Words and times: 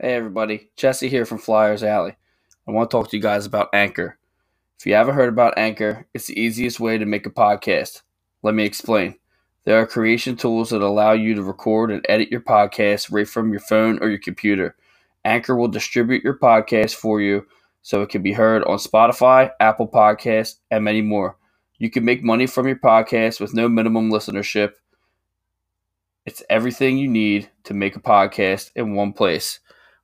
Hey 0.00 0.14
everybody, 0.14 0.70
Jesse 0.76 1.08
here 1.08 1.24
from 1.24 1.38
Flyers 1.38 1.84
Alley. 1.84 2.16
I 2.66 2.72
want 2.72 2.90
to 2.90 2.96
talk 2.96 3.10
to 3.10 3.16
you 3.16 3.22
guys 3.22 3.46
about 3.46 3.68
Anchor. 3.72 4.18
If 4.80 4.86
you 4.86 4.94
haven't 4.94 5.14
heard 5.14 5.28
about 5.28 5.56
Anchor, 5.56 6.06
it's 6.12 6.26
the 6.26 6.40
easiest 6.40 6.80
way 6.80 6.98
to 6.98 7.06
make 7.06 7.24
a 7.24 7.30
podcast. 7.30 8.02
Let 8.42 8.54
me 8.54 8.64
explain. 8.64 9.14
There 9.64 9.80
are 9.80 9.86
creation 9.86 10.34
tools 10.34 10.70
that 10.70 10.82
allow 10.82 11.12
you 11.12 11.34
to 11.36 11.42
record 11.44 11.92
and 11.92 12.04
edit 12.08 12.32
your 12.32 12.40
podcast 12.40 13.12
right 13.12 13.28
from 13.28 13.52
your 13.52 13.60
phone 13.60 14.00
or 14.02 14.08
your 14.08 14.18
computer. 14.18 14.74
Anchor 15.24 15.54
will 15.54 15.68
distribute 15.68 16.24
your 16.24 16.36
podcast 16.36 16.96
for 16.96 17.20
you 17.20 17.46
so 17.82 18.02
it 18.02 18.08
can 18.08 18.22
be 18.22 18.32
heard 18.32 18.64
on 18.64 18.78
Spotify, 18.78 19.50
Apple 19.60 19.86
Podcasts, 19.86 20.56
and 20.72 20.82
many 20.82 21.02
more. 21.02 21.36
You 21.78 21.90
can 21.90 22.04
make 22.04 22.24
money 22.24 22.48
from 22.48 22.66
your 22.66 22.76
podcast 22.78 23.38
with 23.38 23.54
no 23.54 23.68
minimum 23.68 24.10
listenership. 24.10 24.72
It's 26.26 26.42
everything 26.48 26.98
you 26.98 27.08
need 27.08 27.50
to 27.64 27.74
make 27.74 27.94
a 27.94 28.00
podcast 28.00 28.70
in 28.74 28.94
one 28.94 29.12
place. 29.12 29.60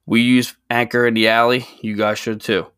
We 0.09 0.23
use 0.23 0.57
Anchor 0.71 1.07
in 1.07 1.13
the 1.13 1.29
Alley. 1.29 1.67
You 1.83 1.95
guys 1.95 2.19
should 2.19 2.41
too. 2.41 2.69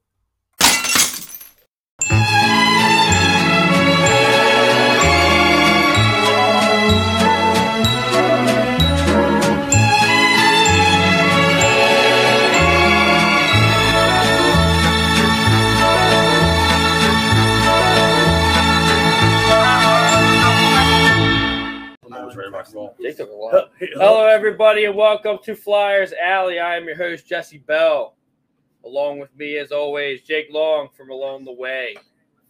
Everybody, 24.51 24.85
and 24.85 24.97
welcome 24.97 25.39
to 25.45 25.55
Flyers 25.55 26.13
Alley. 26.13 26.59
I 26.59 26.77
am 26.77 26.85
your 26.85 26.97
host, 26.97 27.25
Jesse 27.25 27.59
Bell. 27.59 28.17
Along 28.85 29.21
with 29.21 29.33
me, 29.37 29.57
as 29.59 29.71
always, 29.71 30.23
Jake 30.23 30.48
Long 30.51 30.89
from 30.97 31.11
Along 31.11 31.45
the 31.45 31.53
Way. 31.53 31.95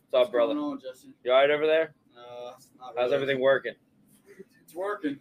What's 0.09 0.27
up, 0.29 0.33
brother? 0.33 0.55
What's 0.55 0.61
going 0.61 0.73
on, 0.73 0.81
Jesse? 0.81 1.09
You 1.23 1.33
all 1.33 1.41
right 1.41 1.51
over 1.51 1.67
there? 1.67 1.92
Uh, 2.17 2.53
not 2.79 2.95
How's 2.97 2.97
really- 2.97 3.15
everything 3.17 3.41
working? 3.42 3.75
It's 4.65 4.75
working. 4.75 5.20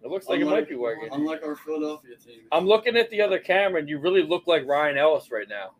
It 0.00 0.08
looks 0.08 0.28
like 0.28 0.38
it 0.38 0.44
might 0.44 0.68
be 0.68 0.76
working. 0.76 1.08
Unlike 1.10 1.42
our 1.44 1.56
Philadelphia 1.56 2.14
team. 2.24 2.42
I'm 2.52 2.68
looking 2.68 2.96
at 2.96 3.10
the 3.10 3.20
other 3.20 3.40
camera, 3.40 3.80
and 3.80 3.88
you 3.88 3.98
really 3.98 4.22
look 4.22 4.46
like 4.46 4.64
Ryan 4.64 4.96
Ellis 4.96 5.32
right 5.32 5.48
now. 5.48 5.72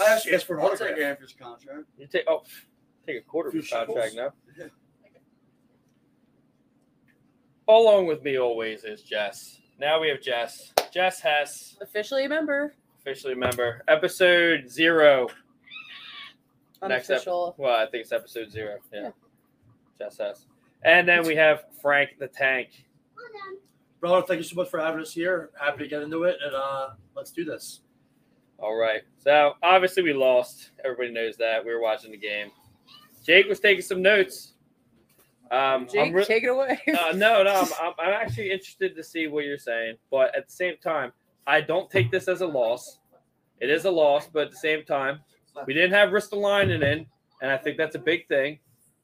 I 0.00 0.14
actually 0.14 0.34
asked 0.34 0.46
for 0.46 0.56
an 0.56 0.64
I'll 0.64 0.70
take 0.70 0.80
autograph. 0.92 1.08
half 1.08 1.20
his 1.20 1.34
contract. 1.34 1.84
You 1.98 2.06
take 2.06 2.24
oh, 2.26 2.42
take 3.06 3.18
a 3.18 3.20
quarter 3.20 3.50
of 3.50 3.52
Few 3.52 3.60
his 3.60 3.70
contract 3.70 4.14
now. 4.14 4.30
Yeah. 7.68 7.74
Along 7.74 8.06
with 8.06 8.22
me 8.22 8.38
always 8.38 8.84
is 8.84 9.02
Jess. 9.02 9.60
Now 9.78 10.00
we 10.00 10.08
have 10.08 10.20
Jess. 10.20 10.72
Jess 10.92 11.20
Hess, 11.20 11.76
Officially 11.80 12.24
a 12.24 12.28
member. 12.28 12.74
officially 13.00 13.32
a 13.32 13.36
member. 13.36 13.82
Episode 13.88 14.70
zero. 14.70 15.28
Next 16.86 17.10
ep- 17.10 17.16
Unofficial. 17.16 17.54
Well, 17.58 17.76
I 17.76 17.86
think 17.90 18.02
it's 18.02 18.12
episode 18.12 18.50
zero. 18.50 18.78
Yeah. 18.92 19.00
Yeah. 19.02 19.10
Jess 19.98 20.18
Hess. 20.18 20.46
And 20.84 21.08
then 21.08 21.24
we 21.26 21.34
have 21.36 21.64
Frank 21.80 22.10
the 22.18 22.28
Tank. 22.28 22.68
Brother, 24.00 24.26
thank 24.26 24.38
you 24.38 24.44
so 24.44 24.56
much 24.56 24.68
for 24.68 24.80
having 24.80 25.00
us 25.00 25.12
here. 25.12 25.50
Happy 25.60 25.84
to 25.84 25.88
get 25.88 26.02
into 26.02 26.24
it, 26.24 26.36
and 26.44 26.54
uh, 26.56 26.88
let's 27.14 27.30
do 27.30 27.44
this. 27.44 27.82
All 28.58 28.74
right. 28.74 29.02
So 29.18 29.52
obviously 29.62 30.02
we 30.02 30.12
lost. 30.12 30.70
Everybody 30.84 31.12
knows 31.12 31.36
that. 31.36 31.64
We 31.64 31.72
were 31.72 31.80
watching 31.80 32.10
the 32.10 32.16
game. 32.16 32.50
Jake 33.24 33.46
was 33.46 33.60
taking 33.60 33.82
some 33.82 34.02
notes. 34.02 34.51
Um, 35.52 35.86
Jake, 35.86 36.08
I'm 36.08 36.12
re- 36.12 36.24
take 36.24 36.44
it 36.44 36.48
away. 36.48 36.80
uh, 36.88 37.12
no, 37.12 37.42
no, 37.42 37.54
I'm, 37.54 37.68
I'm, 37.80 37.92
I'm 37.98 38.12
actually 38.14 38.50
interested 38.50 38.96
to 38.96 39.04
see 39.04 39.26
what 39.26 39.44
you're 39.44 39.58
saying, 39.58 39.96
but 40.10 40.34
at 40.34 40.46
the 40.48 40.52
same 40.52 40.76
time, 40.82 41.12
I 41.46 41.60
don't 41.60 41.90
take 41.90 42.10
this 42.10 42.26
as 42.26 42.40
a 42.40 42.46
loss. 42.46 42.98
It 43.60 43.68
is 43.68 43.84
a 43.84 43.90
loss, 43.90 44.28
but 44.32 44.46
at 44.46 44.50
the 44.50 44.56
same 44.56 44.84
time, 44.84 45.20
we 45.66 45.74
didn't 45.74 45.92
have 45.92 46.08
Ristolainen 46.08 46.82
in, 46.82 47.06
and 47.42 47.50
I 47.50 47.58
think 47.58 47.76
that's 47.76 47.94
a 47.94 47.98
big 47.98 48.26
thing. 48.28 48.58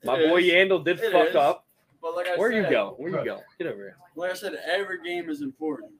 My 0.04 0.18
It 0.18 0.28
boy 0.28 0.38
is. 0.38 0.46
Yandle 0.46 0.84
did 0.84 0.98
It 1.00 1.12
fuck 1.12 1.28
is. 1.28 1.36
up. 1.36 1.66
But 2.00 2.16
like 2.16 2.28
I 2.28 2.36
Where 2.36 2.50
said, 2.50 2.64
you 2.64 2.70
go? 2.70 2.94
Where 2.96 3.10
you 3.10 3.24
go? 3.24 3.40
Get 3.58 3.66
over 3.66 3.76
here. 3.76 3.96
Like 4.16 4.30
I 4.30 4.34
said, 4.34 4.54
every 4.66 5.02
game 5.02 5.28
is 5.28 5.42
important. 5.42 5.92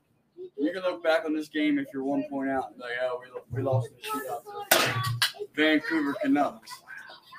You 0.57 0.71
can 0.73 0.81
look 0.81 1.03
back 1.03 1.25
on 1.25 1.35
this 1.35 1.47
game 1.49 1.77
if 1.77 1.87
you're 1.93 2.03
one 2.03 2.23
point 2.29 2.49
out 2.49 2.69
and 2.69 2.77
be 2.77 2.83
like, 2.83 2.91
oh, 3.03 3.21
we, 3.51 3.57
we 3.57 3.61
lost 3.63 3.89
the 3.91 4.19
shootout 4.19 5.45
Vancouver 5.55 6.15
Canucks. 6.21 6.71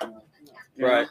You 0.01 0.09
know? 0.77 1.05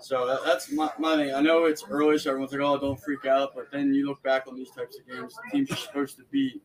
So 0.00 0.26
that, 0.26 0.40
that's 0.44 0.72
my, 0.72 0.90
my 0.98 1.16
thing. 1.16 1.34
I 1.34 1.40
know 1.40 1.64
it's 1.64 1.84
early, 1.88 2.18
so 2.18 2.30
everyone's 2.30 2.52
like, 2.52 2.60
oh, 2.60 2.78
don't 2.78 3.00
freak 3.00 3.26
out. 3.26 3.54
But 3.54 3.70
then 3.70 3.94
you 3.94 4.06
look 4.06 4.22
back 4.22 4.46
on 4.46 4.56
these 4.56 4.70
types 4.70 4.98
of 4.98 5.06
games, 5.06 5.34
the 5.34 5.50
teams 5.50 5.68
you're 5.68 5.78
supposed 5.78 6.16
to 6.16 6.24
beat 6.30 6.62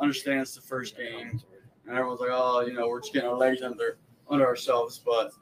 understand 0.00 0.40
it's 0.40 0.54
the 0.54 0.60
first 0.60 0.96
game. 0.96 1.40
And 1.86 1.96
everyone's 1.96 2.20
like, 2.20 2.30
oh, 2.32 2.60
you 2.60 2.72
know, 2.72 2.88
we're 2.88 3.00
just 3.00 3.12
getting 3.12 3.28
our 3.28 3.36
legs 3.36 3.62
under 3.62 3.98
under 4.28 4.46
ourselves. 4.46 5.00
But 5.04 5.32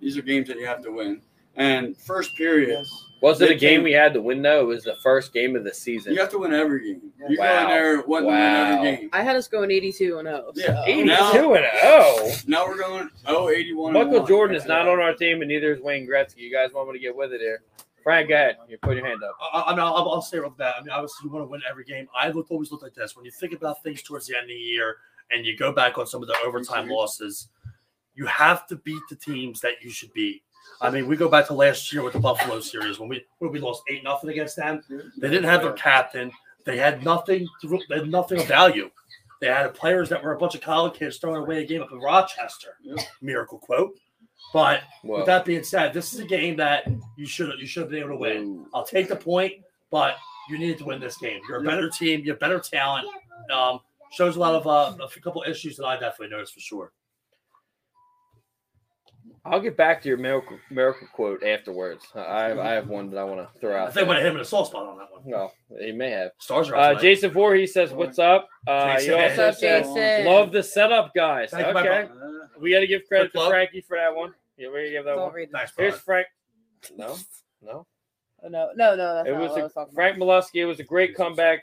these 0.00 0.16
are 0.16 0.22
games 0.22 0.48
that 0.48 0.58
you 0.58 0.66
have 0.66 0.82
to 0.82 0.90
win. 0.90 1.22
And 1.56 1.96
first 1.96 2.34
period, 2.36 2.86
Was 3.22 3.40
it 3.40 3.50
a 3.50 3.54
game 3.54 3.78
came- 3.78 3.82
we 3.82 3.92
had 3.92 4.12
to 4.12 4.20
win 4.20 4.42
though? 4.42 4.60
It 4.60 4.66
was 4.66 4.84
the 4.84 4.96
first 4.96 5.32
game 5.32 5.56
of 5.56 5.64
the 5.64 5.72
season. 5.72 6.12
you 6.12 6.20
have 6.20 6.30
to 6.30 6.38
win 6.38 6.52
every 6.52 6.92
game. 6.92 7.12
You 7.28 7.36
go 7.38 7.42
Wow. 7.42 7.62
in 7.62 7.68
there 7.68 8.02
wanting 8.02 8.28
Wow. 8.28 8.34
win 8.34 8.86
every 8.88 8.96
game. 9.02 9.10
I 9.12 9.22
had 9.22 9.36
us 9.36 9.48
going 9.48 9.70
82 9.70 10.18
and 10.18 10.28
0. 10.28 10.52
Yeah. 10.54 10.66
so- 10.66 10.82
82 10.86 11.04
Now- 11.06 11.54
and 11.54 11.64
0. 11.80 12.30
Now 12.46 12.66
we're 12.68 12.76
going 12.76 13.10
oh 13.26 13.48
81. 13.48 13.94
Michael 13.94 14.18
one. 14.20 14.26
Jordan 14.28 14.56
is 14.56 14.66
not 14.66 14.86
on 14.86 15.00
our 15.00 15.14
team, 15.14 15.40
and 15.40 15.48
neither 15.48 15.72
is 15.72 15.80
Wayne 15.80 16.06
Gretzky. 16.06 16.38
You 16.38 16.52
guys 16.52 16.72
want 16.74 16.88
me 16.88 16.92
to 16.94 17.00
get 17.02 17.16
with 17.16 17.32
it 17.32 17.40
here? 17.40 17.62
Frank, 18.02 18.28
go 18.28 18.34
ahead. 18.34 18.58
You 18.68 18.76
put 18.78 18.96
your 18.96 19.04
hand 19.06 19.22
up. 19.24 19.34
I, 19.52 19.62
I 19.62 19.70
mean, 19.70 19.80
I'll, 19.80 19.94
I'll 20.10 20.22
say 20.22 20.38
right 20.38 20.56
that. 20.58 20.74
I 20.76 20.80
mean, 20.80 20.90
obviously, 20.90 21.24
you 21.26 21.32
want 21.32 21.44
to 21.44 21.48
win 21.50 21.62
every 21.68 21.82
game. 21.84 22.06
I 22.14 22.28
look 22.30 22.50
always 22.50 22.70
look 22.70 22.82
like 22.82 22.94
this 22.94 23.16
when 23.16 23.24
you 23.24 23.32
think 23.32 23.52
about 23.54 23.82
things 23.82 24.02
towards 24.02 24.26
the 24.28 24.36
end 24.36 24.44
of 24.44 24.48
the 24.50 24.54
year, 24.54 24.98
and 25.32 25.44
you 25.44 25.56
go 25.56 25.72
back 25.72 25.96
on 25.98 26.06
some 26.06 26.22
of 26.22 26.28
the 26.28 26.36
overtime 26.44 26.88
losses. 26.88 27.48
You 28.14 28.26
have 28.26 28.66
to 28.68 28.76
beat 28.76 29.02
the 29.10 29.16
teams 29.16 29.60
that 29.62 29.82
you 29.82 29.90
should 29.90 30.12
beat. 30.12 30.42
I 30.80 30.90
mean, 30.90 31.06
we 31.06 31.16
go 31.16 31.28
back 31.28 31.46
to 31.46 31.54
last 31.54 31.92
year 31.92 32.02
with 32.02 32.12
the 32.12 32.20
Buffalo 32.20 32.60
series 32.60 32.98
when 32.98 33.08
we 33.08 33.24
when 33.38 33.52
we 33.52 33.60
lost 33.60 33.82
eight 33.88 34.04
nothing 34.04 34.30
against 34.30 34.56
them. 34.56 34.82
They 35.18 35.28
didn't 35.28 35.44
have 35.44 35.62
their 35.62 35.72
captain. 35.72 36.30
They 36.64 36.76
had 36.76 37.04
nothing. 37.04 37.48
To, 37.62 37.80
they 37.88 37.96
had 37.96 38.10
nothing 38.10 38.40
of 38.40 38.46
value. 38.46 38.90
They 39.40 39.48
had 39.48 39.74
players 39.74 40.08
that 40.08 40.22
were 40.22 40.32
a 40.32 40.38
bunch 40.38 40.54
of 40.54 40.60
college 40.60 40.94
kids 40.94 41.18
throwing 41.18 41.42
away 41.42 41.62
a 41.62 41.66
game 41.66 41.82
up 41.82 41.92
in 41.92 41.98
Rochester. 41.98 42.76
Yep. 42.82 42.98
Miracle 43.20 43.58
quote. 43.58 43.98
But 44.52 44.82
Whoa. 45.02 45.18
with 45.18 45.26
that 45.26 45.44
being 45.44 45.64
said, 45.64 45.92
this 45.92 46.12
is 46.12 46.20
a 46.20 46.24
game 46.24 46.56
that 46.56 46.88
you 47.16 47.26
should 47.26 47.58
you 47.58 47.66
should 47.66 47.82
have 47.82 47.90
been 47.90 48.00
able 48.00 48.10
to 48.10 48.16
win. 48.16 48.66
I'll 48.74 48.84
take 48.84 49.08
the 49.08 49.16
point, 49.16 49.54
but 49.90 50.16
you 50.48 50.58
needed 50.58 50.78
to 50.78 50.84
win 50.84 51.00
this 51.00 51.16
game. 51.18 51.40
You're 51.48 51.60
a 51.60 51.64
better 51.64 51.90
team. 51.90 52.20
You 52.24 52.32
have 52.32 52.40
better 52.40 52.60
talent. 52.60 53.08
Um, 53.52 53.80
shows 54.12 54.36
a 54.36 54.40
lot 54.40 54.54
of 54.54 54.66
uh, 54.66 54.96
a 55.04 55.20
couple 55.20 55.44
issues 55.46 55.76
that 55.76 55.84
I 55.84 55.94
definitely 55.94 56.28
noticed 56.28 56.54
for 56.54 56.60
sure. 56.60 56.92
I'll 59.46 59.60
get 59.60 59.76
back 59.76 60.02
to 60.02 60.08
your 60.08 60.18
miracle, 60.18 60.58
miracle 60.70 61.06
quote 61.12 61.42
afterwards. 61.42 62.04
I, 62.14 62.44
have, 62.44 62.58
I 62.58 62.72
have 62.72 62.88
one 62.88 63.10
that 63.10 63.18
I 63.18 63.24
want 63.24 63.40
to 63.40 63.58
throw 63.60 63.76
I 63.76 63.82
out. 63.84 63.94
think 63.94 64.06
I 64.06 64.08
might 64.08 64.14
there. 64.14 64.24
have 64.24 64.24
hit 64.24 64.30
him 64.30 64.36
in 64.36 64.42
a 64.42 64.44
soft 64.44 64.70
spot 64.70 64.86
on 64.86 64.98
that 64.98 65.10
one. 65.12 65.22
No, 65.24 65.52
he 65.80 65.92
may 65.92 66.10
have. 66.10 66.32
Stars 66.38 66.68
are 66.70 66.76
Uh, 66.76 66.94
out 66.94 67.00
Jason 67.00 67.30
Voorhees 67.30 67.72
says, 67.72 67.92
"What's 67.92 68.18
up?" 68.18 68.48
Uh, 68.66 68.94
Jason. 68.94 69.10
you 69.12 69.16
also 69.18 69.48
up, 69.48 69.54
said, 69.54 69.84
Jason? 69.84 70.26
"Love 70.26 70.52
the 70.52 70.62
setup, 70.62 71.14
guys." 71.14 71.50
Thank 71.50 71.66
Okay, 71.76 72.02
Uh, 72.10 72.28
we 72.60 72.72
got 72.72 72.80
to 72.80 72.86
give 72.86 73.02
credit 73.08 73.32
to. 73.32 73.48
Frankie 73.48 73.80
for 73.80 73.96
that 73.96 74.14
one. 74.14 74.34
Yeah, 74.56 74.68
we 74.70 74.90
give 74.90 75.04
that 75.04 75.12
Don't 75.14 75.20
one. 75.26 75.32
read 75.32 75.48
that. 75.52 75.58
Thanks, 75.70 75.72
Here's. 75.76 75.98
Frank. 76.00 76.26
No, 76.96 77.16
no. 77.62 77.86
Oh, 78.44 78.48
no, 78.48 78.70
no, 78.76 78.94
no. 78.94 79.14
That's 79.14 79.28
It 79.28 79.32
not 79.32 79.40
was 79.40 79.50
what 79.50 79.56
I 79.56 79.60
a, 79.60 79.64
was 79.64 79.72
talking 79.72 79.94
Frank 79.94 80.18
Molesky. 80.18 80.56
It 80.56 80.66
was 80.66 80.78
a 80.78 80.84
great 80.84 81.14
comeback 81.16 81.62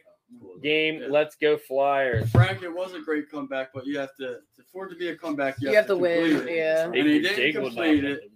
game. 0.61 1.01
Yeah. 1.01 1.07
Let's 1.09 1.35
go 1.35 1.57
Flyers. 1.57 2.29
Frank, 2.31 2.63
it 2.63 2.69
was 2.73 2.94
a 2.94 2.99
great 2.99 3.29
comeback, 3.29 3.69
but 3.73 3.85
you 3.85 3.97
have 3.99 4.16
to 4.19 4.39
for 4.71 4.88
it 4.88 4.89
to 4.89 4.95
be 4.95 5.09
a 5.09 5.16
comeback. 5.16 5.55
You, 5.59 5.69
You 5.69 5.75
have 5.75 5.85
to 5.88 5.94
complete 5.94 6.33
win, 6.35 6.47
it. 6.47 6.55
yeah. 6.55 6.85
And 6.85 6.95
he 6.95 7.19
didn't 7.21 7.61
complete 7.61 8.03
it. 8.03 8.31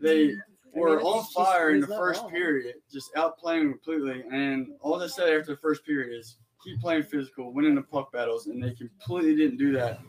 They 0.00 0.34
were 0.74 0.96
it's 0.98 1.04
on 1.04 1.22
just- 1.22 1.34
fire 1.34 1.70
in 1.70 1.80
the 1.80 1.86
first 1.88 2.22
wrong. 2.22 2.30
period, 2.30 2.74
just 2.92 3.12
outplaying 3.14 3.70
completely. 3.70 4.22
And 4.32 4.68
all 4.80 4.98
they 4.98 5.08
said 5.08 5.28
after 5.28 5.52
the 5.54 5.60
first 5.60 5.84
period 5.84 6.16
is 6.18 6.36
keep 6.62 6.80
playing 6.80 7.02
physical, 7.04 7.52
winning 7.52 7.74
the 7.74 7.82
puck 7.82 8.12
battles, 8.12 8.46
and 8.46 8.62
they 8.62 8.72
completely 8.74 9.34
didn't 9.34 9.58
do 9.58 9.72
that 9.72 10.00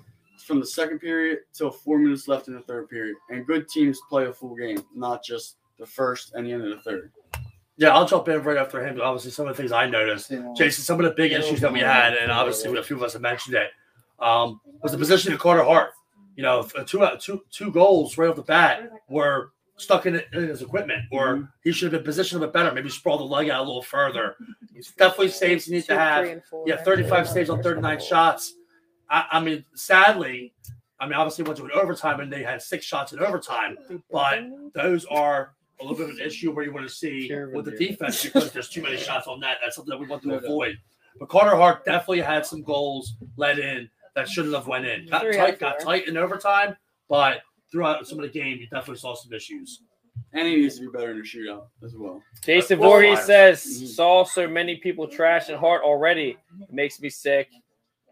from 0.45 0.59
the 0.59 0.65
second 0.65 0.99
period 0.99 1.39
till 1.53 1.71
four 1.71 1.97
minutes 1.97 2.27
left 2.27 2.47
in 2.47 2.53
the 2.53 2.61
third 2.61 2.89
period. 2.89 3.15
And 3.29 3.45
good 3.47 3.67
teams 3.69 3.99
play 4.09 4.25
a 4.25 4.33
full 4.33 4.55
game, 4.55 4.77
not 4.93 5.23
just 5.23 5.57
the 5.79 5.85
first 5.85 6.33
and 6.35 6.45
the 6.45 6.51
end 6.51 6.63
of 6.63 6.69
the 6.69 6.81
third. 6.83 7.11
Yeah, 7.77 7.89
I'll 7.89 8.07
jump 8.07 8.27
in 8.27 8.41
right 8.43 8.57
after 8.57 8.85
him. 8.85 8.99
Obviously, 9.01 9.31
some 9.31 9.47
of 9.47 9.55
the 9.55 9.61
things 9.61 9.71
I 9.71 9.87
noticed, 9.87 10.31
Jason, 10.55 10.83
some 10.83 10.99
of 10.99 11.05
the 11.05 11.11
big 11.11 11.31
issues 11.31 11.59
that 11.61 11.73
we 11.73 11.79
had, 11.79 12.13
and 12.13 12.31
obviously 12.31 12.77
a 12.77 12.83
few 12.83 12.95
of 12.95 13.03
us 13.03 13.13
have 13.13 13.21
mentioned 13.21 13.55
it, 13.55 13.71
um, 14.19 14.61
was 14.81 14.91
the 14.91 14.97
position 14.97 15.33
of 15.33 15.39
Carter 15.39 15.63
Hart. 15.63 15.91
You 16.35 16.43
know, 16.43 16.63
two 16.85 17.05
two 17.19 17.43
two 17.51 17.71
goals 17.71 18.17
right 18.17 18.29
off 18.29 18.35
the 18.35 18.43
bat 18.43 18.91
were 19.09 19.51
stuck 19.77 20.05
in, 20.05 20.21
in 20.33 20.47
his 20.47 20.61
equipment, 20.61 21.03
or 21.11 21.49
he 21.63 21.71
should 21.71 21.91
have 21.91 22.01
been 22.01 22.05
positioned 22.05 22.43
a 22.43 22.47
bit 22.47 22.53
better. 22.53 22.71
Maybe 22.71 22.89
sprawl 22.89 23.17
the 23.17 23.23
leg 23.23 23.49
out 23.49 23.63
a 23.63 23.67
little 23.67 23.81
further. 23.81 24.35
He's 24.73 24.91
definitely 24.91 25.29
saves 25.29 25.67
you 25.67 25.75
need 25.75 25.85
to 25.85 25.97
have. 25.97 26.41
Yeah, 26.65 26.77
35 26.77 27.29
saves 27.29 27.49
on 27.49 27.61
39 27.63 27.99
shots. 27.99 28.53
I, 29.09 29.25
I 29.33 29.39
mean, 29.39 29.65
sadly, 29.75 30.53
I 30.99 31.05
mean, 31.05 31.13
obviously 31.15 31.43
went 31.43 31.57
to 31.57 31.65
an 31.65 31.71
overtime 31.73 32.19
and 32.19 32.31
they 32.31 32.43
had 32.43 32.61
six 32.61 32.85
shots 32.85 33.13
in 33.13 33.19
overtime, 33.19 33.77
but 34.11 34.43
those 34.73 35.05
are 35.05 35.53
a 35.83 35.87
little 35.89 35.97
bit 36.05 36.13
of 36.13 36.19
an 36.19 36.25
issue 36.25 36.51
where 36.51 36.63
you 36.65 36.73
want 36.73 36.87
to 36.87 36.93
see 36.93 37.29
with 37.53 37.65
the 37.65 37.71
defense 37.71 38.23
because 38.23 38.51
there's 38.51 38.69
too 38.69 38.81
many 38.81 38.97
shots 38.97 39.27
on 39.27 39.39
net. 39.39 39.57
That's 39.61 39.75
something 39.75 39.89
that 39.91 39.99
we 39.99 40.07
want 40.07 40.21
to 40.23 40.27
No 40.29 40.35
doubt. 40.35 40.45
avoid. 40.45 40.77
But 41.19 41.29
Carter 41.29 41.55
Hart 41.55 41.85
definitely 41.85 42.21
had 42.21 42.45
some 42.45 42.63
goals 42.63 43.15
let 43.37 43.59
in 43.59 43.89
that 44.15 44.27
shouldn't 44.27 44.53
have 44.55 44.67
went 44.67 44.85
in. 44.85 45.07
Got 45.07 45.21
Three 45.21 45.35
tight, 45.37 45.59
got 45.59 45.81
four. 45.81 45.91
tight 45.93 46.07
in 46.07 46.17
overtime, 46.17 46.75
but 47.09 47.41
throughout 47.71 48.07
some 48.07 48.19
of 48.19 48.23
the 48.23 48.29
game, 48.39 48.57
you 48.59 48.67
definitely 48.67 48.97
saw 48.99 49.13
some 49.15 49.31
issues. 49.33 49.81
And 50.31 50.47
he 50.47 50.55
needs 50.57 50.75
to 50.79 50.81
be 50.81 50.87
better 50.91 51.11
in 51.11 51.17
the 51.17 51.23
shootout 51.23 51.67
as 51.83 51.93
well. 51.95 52.21
Jason 52.43 52.79
Well, 52.79 52.89
Voorhees 52.91 53.19
I- 53.19 53.23
says, 53.23 53.63
Mhm. 53.65 53.87
saw 53.87 54.23
so 54.23 54.47
many 54.47 54.77
people 54.77 55.07
trash 55.07 55.49
and 55.49 55.57
Hart 55.57 55.83
already. 55.83 56.37
It 56.61 56.71
makes 56.71 56.99
me 56.99 57.09
sick. 57.09 57.49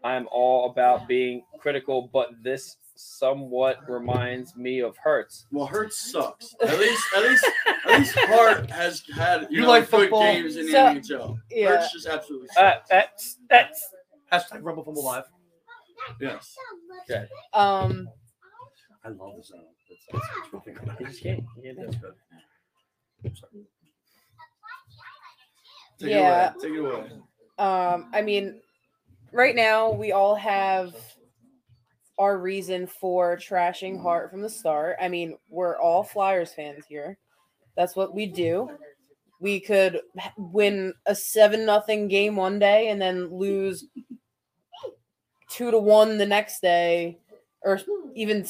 I'm 0.04 0.28
all 0.30 0.70
about 0.70 1.06
being 1.08 1.44
critical, 1.60 2.08
but 2.12 2.30
this 2.42 2.76
somewhat 2.94 3.78
reminds 3.88 4.56
me 4.56 4.80
of 4.80 4.96
Hurts. 4.96 5.46
Well, 5.50 5.66
Hurts 5.66 6.10
sucks. 6.12 6.54
At 6.62 6.78
least, 6.78 7.02
at 7.16 7.22
least, 7.22 7.46
at 7.84 7.98
least 7.98 8.14
Hart 8.18 8.70
has 8.70 9.02
had 9.14 9.42
you, 9.42 9.48
You 9.50 9.60
know, 9.62 9.68
like 9.68 9.84
good 9.90 10.00
football? 10.02 10.22
games 10.22 10.56
in 10.56 10.66
the 10.66 10.72
So- 10.72 10.78
NHL. 11.16 11.38
Yeah. 11.50 11.68
Hurts 11.68 11.92
just 11.92 12.06
absolutely 12.06 12.48
Uh, 12.56 12.72
sucks. 12.74 12.88
that's 12.88 13.38
that's 13.50 13.88
Hashtag 14.32 14.60
Rumble 14.62 14.84
Fumble 14.84 15.04
Live. 15.04 15.24
yes. 16.20 16.54
Um, 17.52 18.08
I 19.04 19.08
love 19.10 19.36
this. 19.36 19.48
zone. 19.48 19.60
It's, 19.90 20.04
it's, 20.08 20.26
it's 20.54 20.64
good. 20.64 20.96
you 21.00 21.06
just 21.06 21.22
can't. 21.22 21.44
You 21.56 21.62
can't 21.74 21.78
That's 21.78 21.96
good. 21.96 22.14
Take 25.98 26.10
Yeah. 26.10 26.50
It 26.50 26.56
away. 26.56 26.62
Take 26.62 26.72
it 26.72 26.78
away. 26.78 27.10
um, 27.58 28.10
I 28.12 28.22
mean, 28.22 28.60
right 29.32 29.54
now 29.54 29.90
we 29.92 30.12
all 30.12 30.34
have 30.34 30.94
our 32.22 32.38
reason 32.38 32.86
for 32.86 33.36
trashing 33.36 34.00
Hart 34.00 34.30
from 34.30 34.42
the 34.42 34.48
start. 34.48 34.96
I 35.00 35.08
mean, 35.08 35.36
we're 35.48 35.76
all 35.76 36.02
Flyers 36.04 36.54
fans 36.54 36.84
here. 36.88 37.18
That's 37.76 37.96
what 37.96 38.14
we 38.14 38.26
do. 38.26 38.70
We 39.40 39.58
could 39.58 40.00
win 40.36 40.94
a 41.06 41.14
seven 41.14 41.66
nothing 41.66 42.06
game 42.06 42.36
one 42.36 42.58
day 42.60 42.88
and 42.90 43.02
then 43.02 43.28
lose 43.32 43.86
two 45.50 45.70
to 45.72 45.78
one 45.78 46.16
the 46.16 46.26
next 46.26 46.60
day, 46.60 47.18
or 47.62 47.80
even 48.14 48.46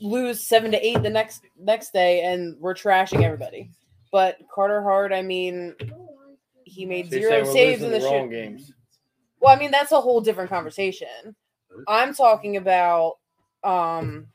lose 0.00 0.46
seven 0.46 0.70
to 0.72 0.86
eight 0.86 1.02
the 1.02 1.10
next 1.10 1.42
next 1.58 1.92
day, 1.92 2.24
and 2.24 2.56
we're 2.60 2.74
trashing 2.74 3.22
everybody. 3.22 3.70
But 4.12 4.36
Carter 4.54 4.82
Hart, 4.82 5.12
I 5.12 5.22
mean, 5.22 5.74
he 6.64 6.84
made 6.84 7.10
So 7.10 7.18
zero 7.18 7.44
saves 7.44 7.82
in 7.82 7.90
the 7.90 7.98
the 7.98 8.08
shoot. 8.08 8.30
games. 8.30 8.72
Well, 9.40 9.56
I 9.56 9.58
mean, 9.58 9.70
that's 9.70 9.92
a 9.92 10.00
whole 10.00 10.20
different 10.20 10.50
conversation. 10.50 11.34
I'm 11.88 12.14
talking 12.14 12.56
about 12.56 13.14
um 13.62 14.26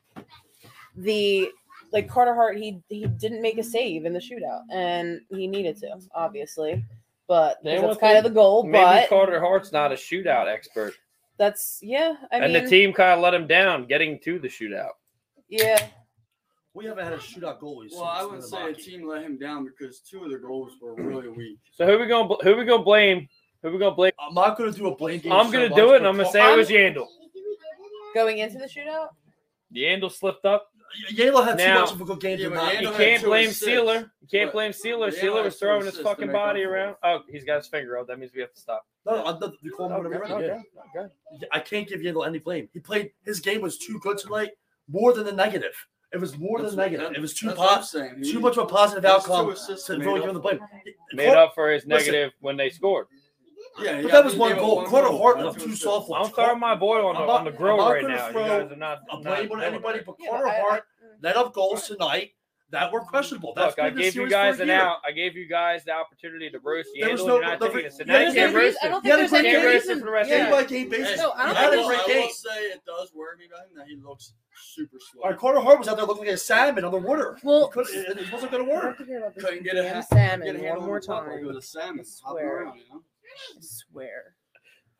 the 0.95 1.49
like 1.91 2.07
Carter 2.07 2.33
Hart. 2.35 2.57
He 2.57 2.81
he 2.89 3.05
didn't 3.07 3.41
make 3.41 3.57
a 3.57 3.63
save 3.63 4.05
in 4.05 4.13
the 4.13 4.19
shootout, 4.19 4.61
and 4.71 5.21
he 5.29 5.47
needed 5.47 5.77
to, 5.77 5.99
obviously. 6.13 6.83
But 7.27 7.63
They 7.63 7.75
want 7.77 7.89
that's 7.89 7.99
kind 7.99 8.17
of 8.17 8.23
the 8.23 8.29
goal. 8.31 8.63
Maybe 8.63 8.83
But 8.83 9.09
Carter 9.09 9.39
Hart's 9.39 9.71
not 9.71 9.91
a 9.91 9.95
shootout 9.95 10.47
expert, 10.47 10.93
that's 11.37 11.79
yeah. 11.81 12.15
I 12.31 12.37
and 12.39 12.53
mean, 12.53 12.63
the 12.63 12.69
team 12.69 12.91
kind 12.93 13.11
of 13.11 13.19
let 13.19 13.33
him 13.33 13.45
down 13.47 13.85
getting 13.85 14.19
to 14.19 14.39
the 14.39 14.47
shootout. 14.47 14.91
yeah. 15.47 15.87
We 16.75 16.85
haven't 16.85 17.03
had 17.03 17.13
a 17.13 17.17
shootout 17.17 17.59
goalie. 17.59 17.89
Well, 17.91 18.03
I 18.03 18.23
wouldn't 18.23 18.43
say 18.43 18.69
a 18.69 18.73
team 18.73 19.07
let 19.07 19.23
him 19.23 19.37
down 19.37 19.65
because 19.65 19.99
two 19.99 20.23
of 20.23 20.31
the 20.31 20.37
goals 20.37 20.73
were 20.79 20.93
really 20.93 21.27
weak. 21.27 21.57
So 21.73 21.85
who 21.85 21.97
we 21.99 22.05
gonna 22.05 22.27
bl- 22.27 22.41
who 22.43 22.55
we 22.55 22.63
gonna 22.63 22.83
blame? 22.83 23.27
Who 23.63 23.71
we 23.71 23.79
gonna 23.79 23.95
blame? 23.95 24.11
I'm 24.19 24.35
not 24.35 24.55
going 24.57 24.71
to 24.71 24.77
do 24.77 24.87
a 24.87 24.95
blame 24.95 25.19
game. 25.19 25.31
I'm 25.31 25.51
gonna 25.51 25.67
do 25.67 25.93
it, 25.93 25.97
and 25.97 26.07
I'm 26.07 26.13
gonna 26.15 26.23
Car- 26.25 26.31
say 26.31 26.53
it 26.53 26.57
was 26.57 26.69
Yandle. 26.69 27.07
Going 28.13 28.39
into 28.39 28.57
the 28.57 28.65
shootout, 28.65 29.09
Yandle 29.75 30.11
slipped 30.11 30.45
up. 30.45 30.67
Yandle 31.13 31.45
had 31.45 31.59
too 31.59 31.79
much 31.79 31.91
of 31.91 32.01
a 32.01 32.05
good 32.05 32.19
game. 32.19 32.39
Yeah, 32.39 32.47
not- 32.49 32.81
You 32.81 32.91
can't 32.91 33.23
blame 33.23 33.49
assists. 33.49 33.63
Seeler. 33.63 34.09
You 34.21 34.27
can't 34.31 34.51
blame 34.51 34.71
Seeler. 34.71 35.09
Yandle 35.11 35.19
Seeler 35.21 35.43
was 35.43 35.55
throwing 35.59 35.85
his 35.85 35.97
fucking 35.99 36.31
body 36.31 36.63
around. 36.63 36.95
Oh, 37.03 37.19
he's 37.29 37.43
got 37.43 37.57
his 37.57 37.67
finger 37.67 37.97
up. 37.99 38.07
That 38.07 38.17
means 38.19 38.31
we 38.33 38.41
have 38.41 38.53
to 38.53 38.59
stop. 38.59 38.85
No, 39.05 39.17
no, 39.17 39.25
I, 39.47 39.51
you 39.61 39.71
call 39.71 39.87
him 39.91 40.03
whatever 40.03 40.25
you're. 40.27 40.37
Okay, 40.37 40.59
okay. 40.95 41.45
I 41.51 41.59
can't 41.59 41.87
give 41.87 41.99
Yandle 42.01 42.25
any 42.25 42.39
blame. 42.39 42.67
He 42.73 42.79
played 42.79 43.11
his 43.23 43.39
game 43.39 43.61
was 43.61 43.77
too 43.77 43.99
good 43.99 44.17
tonight, 44.17 44.49
more 44.87 45.13
than 45.13 45.25
the 45.25 45.31
negative. 45.31 45.73
It 46.11 46.19
was 46.19 46.35
more 46.39 46.59
That's 46.59 46.71
than 46.71 46.79
negative. 46.85 47.09
that- 47.09 47.17
it 47.17 47.21
was 47.21 47.35
too 47.35 47.47
that's 47.47 47.59
what 47.59 47.69
I'm 47.71 47.77
pos- 47.77 47.91
saying. 47.91 48.23
too 48.23 48.39
much 48.39 48.57
of 48.57 48.63
a 48.63 48.65
positive 48.65 49.05
outcome 49.05 49.49
assists 49.51 49.85
to 49.85 49.97
made 49.99 50.05
really 50.07 50.19
up 50.21 50.25
give 50.25 50.29
him 50.29 50.41
the 50.41 50.41
for 50.41 50.55
blame. 50.57 50.69
Made 51.13 51.29
up 51.35 51.53
for 51.53 51.69
his 51.71 51.85
Listen. 51.85 52.13
negative 52.13 52.33
when 52.39 52.57
they 52.57 52.71
scored. 52.71 53.05
Yeah, 53.81 53.93
But 54.01 54.03
yeah, 54.05 54.11
that 54.11 54.23
was 54.25 54.33
he 54.33 54.39
one 54.39 54.55
goal. 54.55 54.75
one 54.77 54.85
Carter 54.87 55.07
goal. 55.09 55.17
Hart 55.21 55.35
That's 55.37 55.45
left 55.47 55.59
what 55.59 55.65
two 55.69 55.75
soft 55.75 56.09
ones. 56.09 56.27
I'm 56.27 56.33
throwing 56.33 56.59
my 56.59 56.75
boy 56.75 57.05
on 57.05 57.15
the 57.15 57.19
not- 57.25 57.29
on 57.29 57.45
the 57.45 57.51
grill 57.51 57.77
right 57.77 58.01
gonna 58.01 58.15
now. 58.15 58.25
You 58.27 58.31
throw 58.33 58.47
guys 58.47 58.71
are 58.71 58.75
not. 58.75 58.99
a 59.09 59.13
not 59.15 59.23
blame 59.23 59.51
on 59.51 59.63
anybody, 59.63 59.99
it. 59.99 60.05
but 60.05 60.15
Yeah, 60.19 60.29
Carter 60.29 60.47
I- 60.47 60.57
I- 60.57 60.59
Hart 60.61 60.83
mm. 61.03 61.07
let 61.23 61.35
up 61.37 61.53
goals 61.53 61.87
tonight 61.87 62.31
that 62.71 62.91
were 62.93 63.01
questionable. 63.01 63.51
That's 63.55 63.75
Look, 63.77 63.83
I 63.83 63.89
gave 63.89 64.13
you 64.15 64.29
guys 64.29 64.59
an 64.59 64.69
out. 64.69 64.97
I 65.03 65.11
gave 65.11 65.35
you 65.35 65.47
guys 65.47 65.83
the 65.85 65.91
opportunity 65.93 66.51
to 66.51 66.59
roast 66.59 66.89
There 66.99 67.09
was 67.11 67.21
Yandle. 67.21 67.27
no- 67.27 67.35
You're 67.37 67.41
not 67.45 67.59
no- 67.61 67.67
taking 67.67 67.85
it. 67.85 67.93
So 67.93 68.03
yeah, 68.05 68.13
now 68.13 68.19
you 68.27 68.33
can't 68.33 68.53
roast 68.55 68.65
reason- 68.65 68.79
I 68.81 68.85
him. 68.85 68.91
don't 68.91 69.01
think 69.01 69.13
a 69.13 69.17
there's 69.17 69.33
any 69.33 69.49
Can't 69.49 69.65
roast 69.65 69.73
him 69.85 69.89
reason. 69.89 69.99
for 69.99 70.05
the 70.05 70.11
rest 70.11 70.29
Game 70.29 70.41
of 70.41 70.45
Yeah. 70.45 70.51
by 70.55 70.61
the 70.63 70.69
game 70.69 70.89
basis. 70.89 71.17
No, 71.17 71.31
I 71.31 71.45
don't 71.47 71.55
had 71.55 71.69
think 71.71 71.81
a 71.81 71.83
I 71.83 71.87
great 71.87 72.07
will. 72.07 72.13
I 72.13 72.25
will 72.25 72.29
say 72.33 72.59
it 72.65 72.81
does 72.85 73.13
worry 73.15 73.37
me 73.37 73.45
about 73.51 73.61
him 73.65 73.75
that 73.77 73.87
he 73.87 73.95
looks 73.95 74.33
super 74.75 74.97
slow. 74.99 75.23
All 75.23 75.29
right, 75.31 75.39
Carter 75.39 75.59
Hart 75.61 75.79
was 75.79 75.87
out 75.87 75.97
there 75.97 76.05
looking 76.05 76.25
like 76.25 76.33
a 76.35 76.37
salmon 76.37 76.83
on 76.85 76.91
the 76.91 76.97
water. 76.99 77.39
Well- 77.43 77.69
couldn't, 77.69 77.95
it, 77.95 78.17
it 78.19 78.31
wasn't 78.31 78.51
going 78.51 78.65
to 78.65 78.71
work. 78.71 78.83
have 78.83 78.97
to 78.99 79.05
hear 79.05 79.17
about 79.17 79.33
this 79.33 79.43
Couldn't 79.45 79.63
get 79.63 79.75
a 79.75 79.81
damn 79.81 79.95
ha- 79.95 80.01
salmon 80.01 80.45
get 80.45 80.55
a 80.55 80.59
handle 80.59 80.77
one 80.81 80.85
more 80.89 80.99
the 80.99 81.07
puck 81.07 81.21
like 81.25 81.29
time. 81.37 81.39
it 81.39 81.47
was 81.47 81.57
a 81.57 81.61
salmon 81.63 82.05
I 82.05 82.27
hopping 82.27 82.39
swear. 82.43 82.55
around, 82.65 82.77
you 82.77 82.83
know? 82.93 83.01
I 83.55 83.59
swear. 83.61 84.35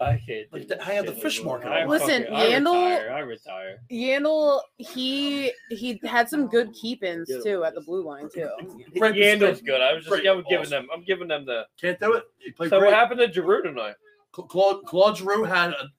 I 0.01 0.21
can't. 0.25 0.47
Like 0.53 0.62
do 0.62 0.68
the- 0.69 0.81
I 0.81 0.94
have 0.94 1.06
the 1.07 1.12
fish 1.12 1.44
market 1.44 1.68
I. 1.68 1.86
Listen, 1.86 2.24
fucking- 2.24 2.33
I 2.33 2.56
retire. 2.57 3.12
I 3.12 3.19
retire. 3.19 3.80
Yandle, 3.91 4.62
he 4.77 5.51
he 5.69 6.00
had 6.06 6.30
some 6.30 6.47
good 6.47 6.71
keep-ins 6.74 7.30
too 7.44 7.65
at 7.65 7.75
the 7.75 7.81
blue 7.81 8.03
line 8.06 8.30
too. 8.33 8.50
Great 8.97 9.15
Yandle's 9.15 9.62
good. 9.62 9.81
I 9.81 9.94
was 9.94 10.06
just 10.06 10.09
Great. 10.09 10.25
I'm 10.25 10.41
giving 10.50 10.59
Awesome. 10.68 10.69
them. 10.71 10.88
I'm 10.94 11.03
giving 11.03 11.27
them 11.27 11.45
the. 11.45 11.65
Can't 11.81 12.00
do 12.00 12.13
it. 12.13 12.24
So 12.57 12.69
great. 12.69 12.81
what 12.83 12.94
happened 12.94 13.19
to 13.19 13.31
Giroux 13.31 13.62
tonight? 13.63 13.95
Claude, 14.31 14.86
Claude 14.86 15.18
Giroux 15.18 15.44
had 15.44 15.71
a, 15.71 15.89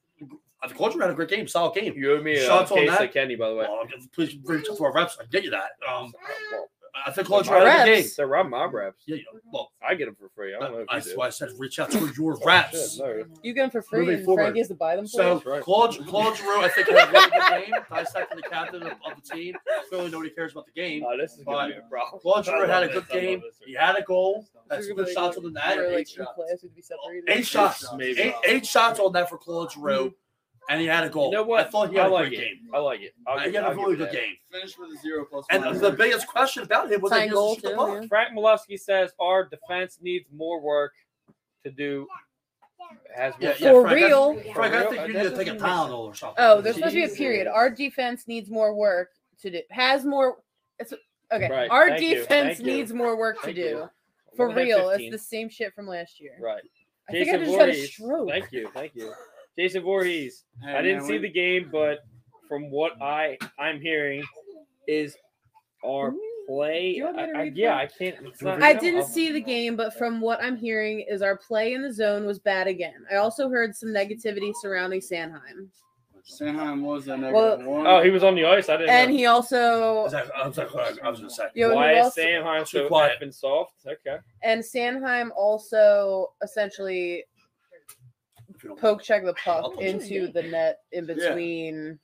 I 0.63 0.67
think 0.69 0.79
Claude 0.79 0.93
Giroux 0.93 1.03
had 1.03 1.11
a 1.11 1.15
great 1.15 1.29
game, 1.29 1.47
solid 1.47 1.75
game. 1.75 1.93
You 1.95 2.13
owe 2.15 2.23
me 2.23 2.37
a 2.37 2.47
Shots 2.47 2.71
on 2.71 2.79
case 2.79 2.91
that? 2.91 3.03
of 3.03 3.13
Kenny, 3.13 3.35
by 3.37 3.51
the 3.51 3.55
way. 3.57 3.67
Oh, 3.69 3.85
please 4.15 4.37
reach 4.45 4.67
out 4.71 4.77
to 4.79 4.85
our 4.85 4.93
reps. 4.95 5.19
I 5.21 5.25
get 5.27 5.45
you 5.45 5.51
that. 5.51 5.73
Um, 5.87 6.13
Well, 6.53 6.71
I 7.07 7.11
think 7.13 7.27
Claude 7.29 7.47
my 7.47 7.59
Giroux 7.59 7.67
had 7.71 7.81
a 7.81 7.85
good 7.85 7.91
reps? 7.97 8.07
game. 8.09 8.15
They're 8.17 8.37
on 8.37 8.51
my 8.51 8.65
reps. 8.65 9.03
Yeah, 9.07 9.17
yeah. 9.17 9.23
Well, 9.53 9.73
I 9.87 9.95
get 9.95 10.07
them 10.07 10.17
for 10.17 10.29
free. 10.31 10.55
I 10.55 10.59
don't 10.61 10.73
know 10.73 10.79
if 10.79 10.81
you 10.83 10.87
that's 10.93 11.07
do. 11.11 11.17
why 11.17 11.27
I 11.27 11.31
said 11.31 11.49
reach 11.59 11.79
out 11.79 11.91
to 11.93 12.13
your 12.17 12.35
Oh, 12.35 12.45
reps. 12.45 12.97
shit, 12.97 13.01
no. 13.05 13.25
You 13.43 13.53
get 13.55 13.63
them 13.63 13.71
for 13.71 13.83
free, 13.83 14.01
Moving 14.01 14.15
and 14.17 14.25
forward. 14.25 14.43
Frankie 14.43 14.59
has 14.61 14.69
to 14.69 14.75
buy 14.75 14.97
them 14.97 15.05
for 15.07 15.11
So 15.11 15.43
you. 15.45 15.51
Right. 15.51 15.63
Claude, 15.63 16.07
Claude 16.07 16.37
Giroux, 16.37 16.61
I 16.63 16.69
think 16.69 16.89
had 16.89 17.09
a 17.09 17.13
really 17.13 17.31
good 17.31 17.67
game. 17.71 17.81
Dissecting 17.91 18.37
the 18.37 18.43
captain 18.49 18.83
of, 18.83 18.93
of 18.93 19.23
the 19.23 19.35
team. 19.37 19.55
Clearly, 19.89 20.11
nobody 20.11 20.31
cares 20.31 20.53
about 20.53 20.67
the 20.67 20.73
game. 20.73 21.05
Oh, 21.07 21.17
this 21.17 21.33
is 21.33 21.45
But 21.45 21.53
gonna 21.53 21.73
be 21.75 21.79
a 21.79 21.89
problem. 21.91 22.21
Claude 22.21 22.49
I 22.49 22.51
Giroux 22.53 22.67
had 22.67 22.83
a 22.83 22.87
good 22.89 22.95
I 22.97 22.99
love 22.99 23.09
game. 23.23 23.43
He 23.65 23.75
had 23.75 23.97
a 23.97 24.03
goal. 24.03 24.47
That's 24.69 24.87
You're 24.87 24.97
good 24.97 25.09
shots 25.09 25.37
go- 25.37 25.47
on 25.47 25.53
the 25.53 25.59
net. 25.61 25.79
Eight 25.79 26.09
shots. 26.09 26.31
players 26.35 26.63
would 26.63 26.75
be 26.75 26.83
separated. 26.83 27.25
Eight 27.29 27.47
shots. 27.47 27.87
Maybe. 27.97 28.21
Eight, 28.21 28.35
eight 28.47 28.67
shots 28.67 28.99
on 29.01 29.13
that 29.13 29.29
for 29.29 29.39
Claude 29.39 29.73
Giroux, 29.73 30.15
and 30.69 30.81
he 30.81 30.87
had 30.87 31.05
a 31.05 31.09
goal. 31.11 31.27
You 31.31 31.37
know 31.39 31.43
what? 31.45 31.67
I 31.67 31.71
thought 31.71 31.91
he 31.91 31.97
had 31.97 32.07
I 32.07 32.09
a 32.09 32.13
like 32.13 32.29
great 32.29 32.41
it. 32.41 32.43
game. 32.43 32.71
I 32.75 32.79
like 32.79 33.01
it. 33.01 33.15
I'll 33.27 33.39
Uh, 33.39 33.41
he 33.49 33.55
had 33.55 33.65
a 33.65 33.69
I'll 33.69 33.75
really 33.75 33.97
good 33.97 34.09
that. 34.09 34.13
game. 34.13 34.35
Finished 34.53 34.79
with 34.79 34.91
a 34.97 34.97
zero 35.01 35.25
plus 35.25 35.45
And 35.51 35.65
one. 35.65 35.79
the 35.79 35.91
biggest 35.93 36.27
question 36.29 36.63
about 36.63 36.91
him 36.93 37.01
was 37.01 37.11
that 37.11 37.23
he 37.23 37.29
goal, 37.31 37.55
doesn't 37.57 37.71
the 37.71 37.77
puck. 37.77 37.99
yeah. 38.03 38.09
Frank 38.09 38.37
Molesky 38.37 38.79
says 38.79 39.13
our 39.19 39.45
defense 39.49 39.99
needs 40.01 40.29
more 40.33 40.61
work 40.61 40.93
to 41.65 41.71
do. 41.71 42.07
Has 43.15 43.35
Yeah, 43.41 43.55
yeah, 43.59 43.71
For 43.73 43.83
Frank, 43.83 44.03
I- 44.03 44.07
real? 44.07 44.35
Frank, 44.55 44.75
I 44.75 44.83
think 44.89 45.07
you 45.09 45.13
That 45.15 45.23
need 45.25 45.31
to 45.31 45.37
take 45.37 45.47
a 45.49 45.53
doesn't 45.53 45.61
Tylenol 45.67 45.99
or 46.01 46.15
something. 46.15 46.37
Oh, 46.45 46.61
there's 46.61 46.77
supposed 46.77 46.95
to 46.95 47.07
be 47.07 47.13
a 47.13 47.17
period. 47.17 47.47
Our 47.47 47.71
defense 47.71 48.27
needs 48.27 48.51
more 48.51 48.75
work 48.75 49.11
to 49.43 49.51
do. 49.51 49.61
Has 49.71 50.05
more. 50.05 50.39
It's 50.79 50.93
okay. 51.33 51.49
Right. 51.51 51.71
Our 51.71 51.89
Thank 51.91 52.01
defense 52.01 52.59
needs 52.61 52.93
more 52.93 53.17
work 53.17 53.41
to 53.43 53.53
do. 53.53 53.89
For 54.37 54.49
real, 54.49 54.91
it's 54.91 55.11
the 55.11 55.19
same 55.19 55.49
shit 55.49 55.75
from 55.75 55.87
last 55.87 56.21
year. 56.21 56.37
Right. 56.41 56.63
I 57.09 57.13
think 57.13 57.29
I 57.29 57.39
just 57.39 57.59
had 57.59 57.69
a 57.69 57.87
stroke. 57.87 58.29
Thank 58.31 58.53
you. 58.53 58.69
Thank 58.73 58.95
you. 58.95 59.13
Jason 59.59 59.83
Voorhees. 59.83 60.45
Hey, 60.63 60.75
I 60.75 60.83
didn't 60.83 60.99
man, 60.99 61.07
see 61.07 61.13
we- 61.15 61.29
the 61.29 61.31
game, 61.31 61.69
but 61.71 62.01
from 62.49 62.71
what 62.71 63.01
I 63.01 63.39
I'm 63.59 63.81
hearing, 63.81 64.23
is 64.89 65.17
our 65.85 66.13
play. 66.49 66.93
Do 66.93 66.97
you 66.99 67.05
want 67.05 67.17
me 67.17 67.27
to 67.27 67.39
I, 67.39 67.41
I, 67.43 67.53
yeah. 67.55 67.77
I 67.77 67.87
can't. 67.87 68.17
It's 68.27 68.43
not, 68.43 68.63
I 68.63 68.73
didn't 68.75 69.01
I'll- 69.01 69.07
see 69.07 69.31
the 69.31 69.41
game, 69.41 69.77
but 69.77 69.97
from 69.97 70.21
what 70.21 70.43
I'm 70.43 70.57
hearing, 70.57 71.05
is 71.09 71.23
our 71.23 71.37
play 71.37 71.75
in 71.75 71.83
the 71.83 71.93
zone 71.93 72.27
was 72.27 72.39
bad 72.39 72.67
again. 72.67 73.05
I 73.11 73.17
also 73.17 73.49
heard 73.49 73.75
some 73.77 73.91
negativity 73.91 74.53
surrounding 74.61 75.01
Sanheim, 75.01 75.69
Sanheim 76.29 76.83
was 76.83 77.09
a 77.09 77.17
negative 77.17 77.35
Well- 77.35 77.63
one. 77.63 77.87
Oh, 77.87 78.03
he 78.03 78.11
was 78.11 78.23
on 78.23 78.35
the 78.35 78.45
ice. 78.45 78.69
I 78.69 78.77
didn't. 78.77 78.91
and 78.91 79.11
know. 79.11 79.17
he 79.17 79.27
also 79.27 80.05
Is 80.07 80.15
I 80.15 80.47
was 80.47 80.59
like, 80.59 80.69
I 81.03 81.09
was 81.11 81.19
gonna 81.21 81.31
say. 81.31 81.45
Yo, 81.55 81.75
Why 81.75 81.95
is 81.99 82.05
also- 82.07 82.21
Sanheim 82.21 82.69
so 82.69 82.89
quiet. 82.89 83.19
effing 83.21 83.33
soft? 83.35 83.75
Okay. 83.87 84.19
and 84.43 84.63
Sanheim 84.63 85.31
also 85.37 86.33
essentially 86.43 87.15
If 87.15 87.15
you 87.15 87.23
don't- 87.23 87.27
poke 88.77 89.03
check 89.03 89.25
the 89.25 89.35
puck 89.35 89.81
into 89.81 90.29
the 90.33 90.43
net 90.43 90.79
in 90.93 91.07
between. 91.07 91.99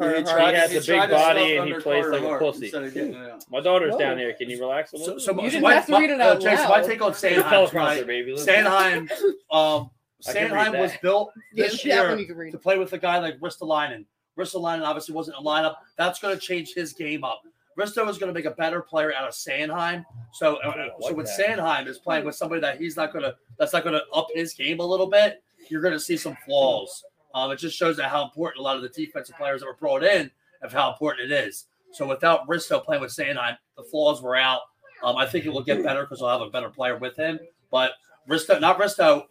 Yeah, 0.00 0.18
he 0.18 0.22
tried, 0.22 0.54
He 0.54 0.60
has 0.60 0.70
he 0.70 0.76
a 0.94 1.00
big 1.00 1.10
body 1.10 1.56
and 1.56 1.66
he 1.68 1.74
plays 1.80 2.04
Carter 2.04 2.20
like 2.20 2.36
a 2.36 2.38
pussy. 2.38 2.64
Instead 2.66 2.84
of 2.84 2.94
getting 2.94 3.14
it 3.14 3.30
out. 3.30 3.44
My 3.50 3.60
daughter's 3.60 3.92
Whoa. 3.94 3.98
down 3.98 4.18
here. 4.18 4.32
Can 4.32 4.48
you 4.48 4.60
relax 4.60 4.92
a 4.92 4.98
So, 4.98 5.04
little? 5.04 5.20
so, 5.20 5.32
You 5.32 5.38
so 5.38 5.50
didn't 5.50 5.62
my, 5.62 5.74
have 5.74 5.86
to 5.86 5.92
my- 5.92 6.00
read 6.00 6.10
it 6.10 6.20
uh, 6.20 6.24
out 6.24 6.40
Jason, 6.40 6.68
my 6.68 6.82
take 6.82 7.02
on 7.02 7.10
It's 7.10 7.24
a 7.24 7.30
Sanheim 7.30 7.42
teleprompter, 7.68 8.06
baby. 8.06 8.32
Listen. 8.32 8.54
Sanheim, 8.54 9.10
um, 9.50 9.90
I 10.26 10.32
Sanheim 10.32 10.78
was 10.78 10.92
built 11.02 11.32
this 11.54 11.82
that 11.82 11.98
one 11.98 12.10
year 12.10 12.18
you 12.20 12.26
can 12.26 12.36
read. 12.36 12.52
to 12.52 12.58
play 12.58 12.78
with 12.78 12.92
a 12.92 12.98
guy 12.98 13.18
like 13.18 13.40
Ristolainen. 13.40 14.04
Ristolainen 14.38 14.82
obviously 14.84 15.16
wasn't 15.16 15.36
a 15.36 15.40
lineup. 15.42 15.74
That's 15.96 16.20
going 16.20 16.34
to 16.34 16.40
change 16.40 16.74
his 16.74 16.92
game 16.92 17.24
up. 17.24 17.42
Risto 17.78 18.08
is 18.08 18.18
going 18.18 18.32
to 18.32 18.34
make 18.34 18.44
a 18.44 18.50
better 18.50 18.82
player 18.82 19.14
out 19.14 19.28
of 19.28 19.34
Sanheim. 19.34 20.04
So, 20.32 20.56
uh, 20.56 20.70
I 20.70 20.76
don't 20.76 20.92
so 21.00 21.06
like 21.06 21.16
when 21.16 21.26
that. 21.26 21.38
Sanheim 21.38 21.86
is 21.86 21.98
playing 21.98 22.24
with 22.24 22.34
somebody 22.34 22.60
that 22.60 22.80
he's 22.80 22.96
not 22.96 23.12
going 23.12 23.24
to, 23.24 23.36
that's 23.58 23.72
not 23.72 23.84
going 23.84 23.94
to 23.94 24.02
up 24.12 24.26
his 24.34 24.52
game 24.54 24.80
a 24.80 24.84
little 24.84 25.06
bit, 25.06 25.42
you're 25.68 25.82
going 25.82 25.94
to 25.94 26.00
see 26.00 26.16
some 26.16 26.36
flaws. 26.44 27.04
Um, 27.34 27.50
it 27.50 27.56
just 27.56 27.76
shows 27.76 27.96
that 27.98 28.10
how 28.10 28.24
important 28.24 28.60
a 28.60 28.62
lot 28.62 28.76
of 28.76 28.82
the 28.82 28.88
defensive 28.88 29.36
players 29.36 29.60
that 29.60 29.66
were 29.66 29.74
brought 29.74 30.02
in 30.02 30.30
of 30.62 30.72
how 30.72 30.90
important 30.90 31.30
it 31.30 31.46
is. 31.46 31.66
So 31.92 32.06
without 32.06 32.48
Risto 32.48 32.84
playing 32.84 33.00
with 33.00 33.12
Sanheim, 33.12 33.56
the 33.76 33.82
flaws 33.84 34.20
were 34.20 34.36
out. 34.36 34.62
Um, 35.02 35.16
I 35.16 35.26
think 35.26 35.46
it 35.46 35.50
will 35.50 35.62
get 35.62 35.82
better 35.82 36.02
because 36.02 36.20
I'll 36.22 36.38
have 36.38 36.46
a 36.46 36.50
better 36.50 36.68
player 36.68 36.96
with 36.96 37.16
him. 37.16 37.38
But 37.70 37.92
Risto, 38.28 38.60
not 38.60 38.78
Risto, 38.78 39.24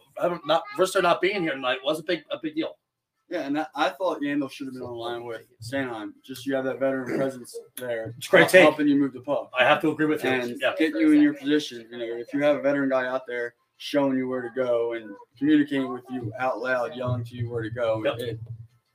not 0.46 0.64
Risto 0.76 1.02
not 1.02 1.20
being 1.20 1.42
here 1.42 1.52
tonight 1.52 1.78
was 1.84 2.00
a 2.00 2.02
big 2.02 2.24
a 2.30 2.38
big 2.38 2.54
deal. 2.54 2.76
Yeah, 3.30 3.40
and 3.42 3.58
I, 3.58 3.66
I 3.74 3.88
thought 3.90 4.22
Yandle 4.22 4.50
should 4.50 4.66
have 4.68 4.74
been 4.74 4.82
on 4.82 4.88
the 4.90 4.96
line 4.96 5.24
with 5.24 5.42
Sanheim. 5.62 6.12
Just 6.24 6.46
you 6.46 6.54
have 6.54 6.64
that 6.64 6.78
veteran 6.80 7.18
presence 7.18 7.54
there. 7.76 8.14
It's 8.16 8.26
a 8.26 8.30
great 8.30 8.40
help- 8.42 8.52
take. 8.52 8.62
helping 8.62 8.88
you 8.88 8.96
move 8.96 9.12
the 9.12 9.20
puck 9.20 9.50
I 9.58 9.64
have 9.64 9.82
to 9.82 9.90
agree 9.90 10.06
with 10.06 10.24
you. 10.24 10.30
and 10.30 10.58
Yeah. 10.60 10.72
getting 10.78 11.00
you 11.00 11.12
in 11.12 11.20
your 11.20 11.34
position. 11.34 11.86
You 11.90 11.98
know, 11.98 12.04
if 12.04 12.32
you 12.32 12.42
have 12.42 12.56
a 12.56 12.62
veteran 12.62 12.88
guy 12.88 13.06
out 13.06 13.26
there 13.26 13.54
showing 13.76 14.16
you 14.16 14.28
where 14.28 14.40
to 14.42 14.48
go 14.56 14.94
and 14.94 15.10
communicating 15.38 15.92
with 15.92 16.04
you 16.10 16.32
out 16.38 16.60
loud, 16.60 16.96
yelling 16.96 17.22
to 17.24 17.34
you 17.34 17.50
where 17.50 17.62
to 17.62 17.70
go, 17.70 18.02
Yep. 18.04 18.14
it, 18.18 18.40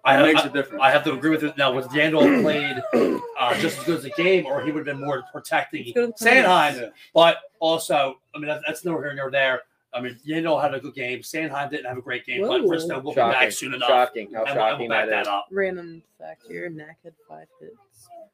I, 0.04 0.20
it 0.20 0.24
makes 0.34 0.42
I, 0.42 0.48
a 0.48 0.50
difference. 0.50 0.82
I 0.84 0.90
have 0.92 1.04
to 1.06 1.14
agree 1.14 1.30
with 1.30 1.44
it. 1.44 1.56
Now, 1.56 1.72
was 1.72 1.86
Yandle 1.88 2.42
played 2.42 3.22
uh, 3.40 3.54
just 3.62 3.78
as 3.78 3.84
good 3.86 4.00
as 4.00 4.06
a 4.06 4.10
game, 4.10 4.46
or 4.48 4.62
he 4.66 4.72
would 4.72 4.86
have 4.86 4.98
been 4.98 5.06
more 5.06 5.24
protecting 5.32 5.94
Let's 5.96 6.22
go 6.24 6.30
to. 6.30 6.36
Sanheim? 6.36 6.82
Yeah. 6.82 6.88
But 7.14 7.38
also, 7.60 8.16
I 8.36 8.40
mean, 8.40 8.48
that's, 8.48 8.64
that's 8.68 8.84
nowhere 8.84 9.04
here 9.04 9.14
nor 9.16 9.30
there. 9.32 9.62
I 9.96 10.02
mean, 10.02 10.20
Yandle 10.28 10.62
had 10.62 10.74
a 10.74 10.80
good 10.80 10.96
game. 10.96 11.20
Sanheim 11.20 11.70
didn't 11.70 11.86
have 11.86 11.98
a 11.98 12.02
great 12.02 12.26
game, 12.26 12.42
but 12.42 12.64
Whoa. 12.64 12.68
Risto 12.70 13.02
will 13.04 13.12
be 13.12 13.16
back 13.16 13.52
soon 13.52 13.74
enough. 13.76 13.90
Shocking. 13.90 14.34
How 14.34 14.44
and 14.44 14.48
we'll, 14.48 14.56
shocking 14.56 14.80
we'll 14.90 14.90
back 14.90 15.06
that 15.06 15.12
that 15.12 15.22
is. 15.22 15.28
up. 15.28 15.48
Random 15.52 16.02
fact 16.20 16.44
here: 16.48 16.70
Knack 16.70 16.98
had 17.04 17.14
five 17.28 17.48
hits. 17.60 17.76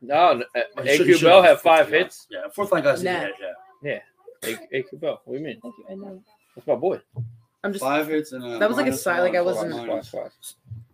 No, 0.01 0.33
no 0.35 0.45
uh, 0.55 0.83
He 0.83 0.95
should- 0.95 1.07
he 1.07 1.13
AQ 1.13 1.21
Bell 1.23 1.41
have 1.41 1.51
had 1.57 1.59
five 1.61 1.85
50, 1.89 1.91
yeah. 1.97 2.03
hits. 2.03 2.27
Yeah, 2.29 2.39
fourth 2.53 2.71
line 2.71 2.83
guys. 2.83 3.03
Nah. 3.03 3.11
Yeah, 3.11 3.27
yeah. 3.83 3.99
A- 4.73 4.77
AQ 4.83 4.99
Bell. 5.01 5.21
What 5.25 5.33
do 5.35 5.39
you 5.39 5.45
mean? 5.45 5.59
Thank 5.61 5.75
you. 5.77 5.85
I 5.89 5.95
know. 5.95 6.23
That's 6.55 6.67
my 6.67 6.75
boy. 6.75 7.01
I'm 7.63 7.73
just. 7.73 7.83
Five 7.83 8.07
hits 8.07 8.31
and 8.31 8.43
a 8.43 8.57
That 8.57 8.69
was 8.69 8.77
like 8.77 8.85
a 8.85 8.91
minus 8.91 9.03
side- 9.03 9.19
like 9.19 9.35
I 9.35 9.41
wasn't- 9.41 9.71
minus. 9.71 10.13
Watch, 10.13 10.23
watch. 10.23 10.53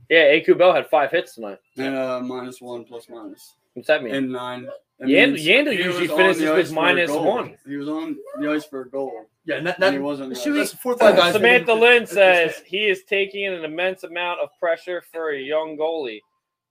Yeah, 0.09 0.23
AQ 0.33 0.57
Bell 0.57 0.73
had 0.73 0.87
five 0.87 1.11
hits 1.11 1.35
tonight. 1.35 1.59
and 1.77 1.95
a 1.95 2.21
minus 2.21 2.61
one 2.61 2.83
plus 2.85 3.07
minus 3.09 3.55
What's 3.73 3.87
that 3.87 4.03
mean? 4.03 4.15
and 4.15 4.31
nine. 4.31 4.67
That 4.99 5.09
Yandle- 5.09 5.43
Yandle 5.43 5.71
he 5.73 5.83
usually 5.83 6.07
finishes 6.07 6.41
with 6.43 6.51
ice 6.51 6.67
for 6.67 6.71
a 6.71 6.75
minus 6.81 7.11
goal. 7.11 7.25
one. 7.25 7.57
He 7.67 7.75
was 7.75 7.89
on 7.89 8.15
the 8.39 8.49
ice 8.51 8.65
for 8.65 8.81
a 8.83 8.89
goal, 8.89 9.25
Yeah, 9.45 9.55
and 9.57 9.67
that, 9.67 9.81
and 9.83 9.93
he 9.93 9.99
wasn't. 9.99 10.29
the 10.29 10.35
Should 10.35 10.57
ice. 10.57 10.73
we- 10.73 10.77
fourth 10.77 11.01
line 11.01 11.15
guys. 11.17 11.33
Samantha 11.33 11.73
Lynn 11.73 12.03
they- 12.05 12.05
says 12.05 12.61
he 12.65 12.85
is 12.87 13.03
taking 13.03 13.45
an 13.45 13.65
immense 13.65 14.03
amount 14.03 14.39
of 14.39 14.49
pressure 14.57 15.03
for 15.11 15.31
a 15.31 15.39
young 15.39 15.75
goalie. 15.77 16.21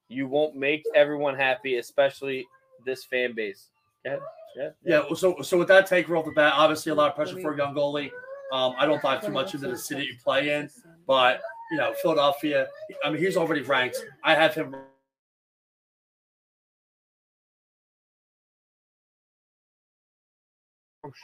You 0.09 0.27
won't 0.27 0.55
make 0.57 0.85
everyone 0.95 1.35
happy, 1.37 1.77
especially 1.77 2.47
this 2.87 3.05
fan 3.05 3.35
base. 3.35 3.69
Yeah, 4.07 4.17
yeah, 4.57 4.71
Yeah, 4.85 4.99
well, 5.01 5.17
so 5.17 5.43
so 5.43 5.59
with 5.59 5.69
that 5.69 5.87
take 5.87 6.09
right 6.09 6.19
off 6.19 6.25
the 6.25 6.31
bat, 6.33 6.55
obviously 6.57 6.93
a 6.93 6.95
lot 6.95 7.11
of 7.11 7.17
pressure 7.17 7.39
for 7.41 7.53
a 7.53 7.57
young 7.59 7.75
goalie. 7.75 8.11
Um, 8.53 8.75
I 8.79 8.87
don't 8.87 9.03
dive 9.03 9.23
too 9.25 9.33
much 9.33 9.55
into 9.55 9.69
the 9.69 9.77
city 9.77 10.05
you 10.05 10.15
play 10.23 10.55
in, 10.55 10.71
but 11.07 11.43
you 11.73 11.77
know, 11.79 11.93
Philadelphia. 12.01 12.69
I 13.05 13.11
mean, 13.11 13.21
he's 13.21 13.37
already 13.37 13.63
ranked. 13.63 14.03
I 14.23 14.35
have 14.35 14.55
him 14.55 14.77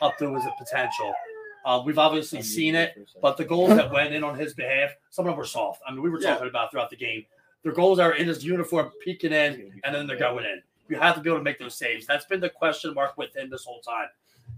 up 0.02 0.18
to 0.18 0.34
his 0.34 0.44
potential. 0.58 1.12
Uh, 1.64 1.82
we've 1.84 1.98
obviously 1.98 2.40
seen 2.42 2.74
it, 2.74 2.96
but 3.20 3.36
the 3.36 3.44
goals 3.44 3.70
that 3.70 3.90
went 3.92 4.14
in 4.14 4.24
on 4.24 4.38
his 4.38 4.54
behalf, 4.54 4.90
some 5.10 5.26
of 5.26 5.30
them 5.32 5.36
were 5.38 5.44
soft. 5.44 5.82
I 5.86 5.92
mean, 5.92 6.02
we 6.02 6.08
were 6.10 6.20
Yeah. 6.20 6.30
talking 6.34 6.48
about 6.48 6.70
throughout 6.70 6.90
the 6.90 6.96
game. 6.96 7.26
The 7.64 7.72
goals 7.72 7.98
are 7.98 8.14
in 8.14 8.26
his 8.26 8.42
uniform, 8.44 8.90
peeking 9.04 9.32
in, 9.32 9.78
and 9.84 9.94
then 9.94 10.06
they're 10.06 10.16
going 10.18 10.46
in. 10.46 10.62
You 10.88 10.96
have 10.96 11.14
to 11.16 11.20
be 11.20 11.28
able 11.28 11.38
to 11.40 11.44
make 11.44 11.58
those 11.58 11.74
saves. 11.76 12.06
That's 12.06 12.24
been 12.24 12.40
the 12.40 12.48
question 12.48 12.94
mark 12.94 13.16
with 13.18 13.36
him 13.36 13.50
this 13.50 13.64
whole 13.64 13.80
time, 13.80 14.08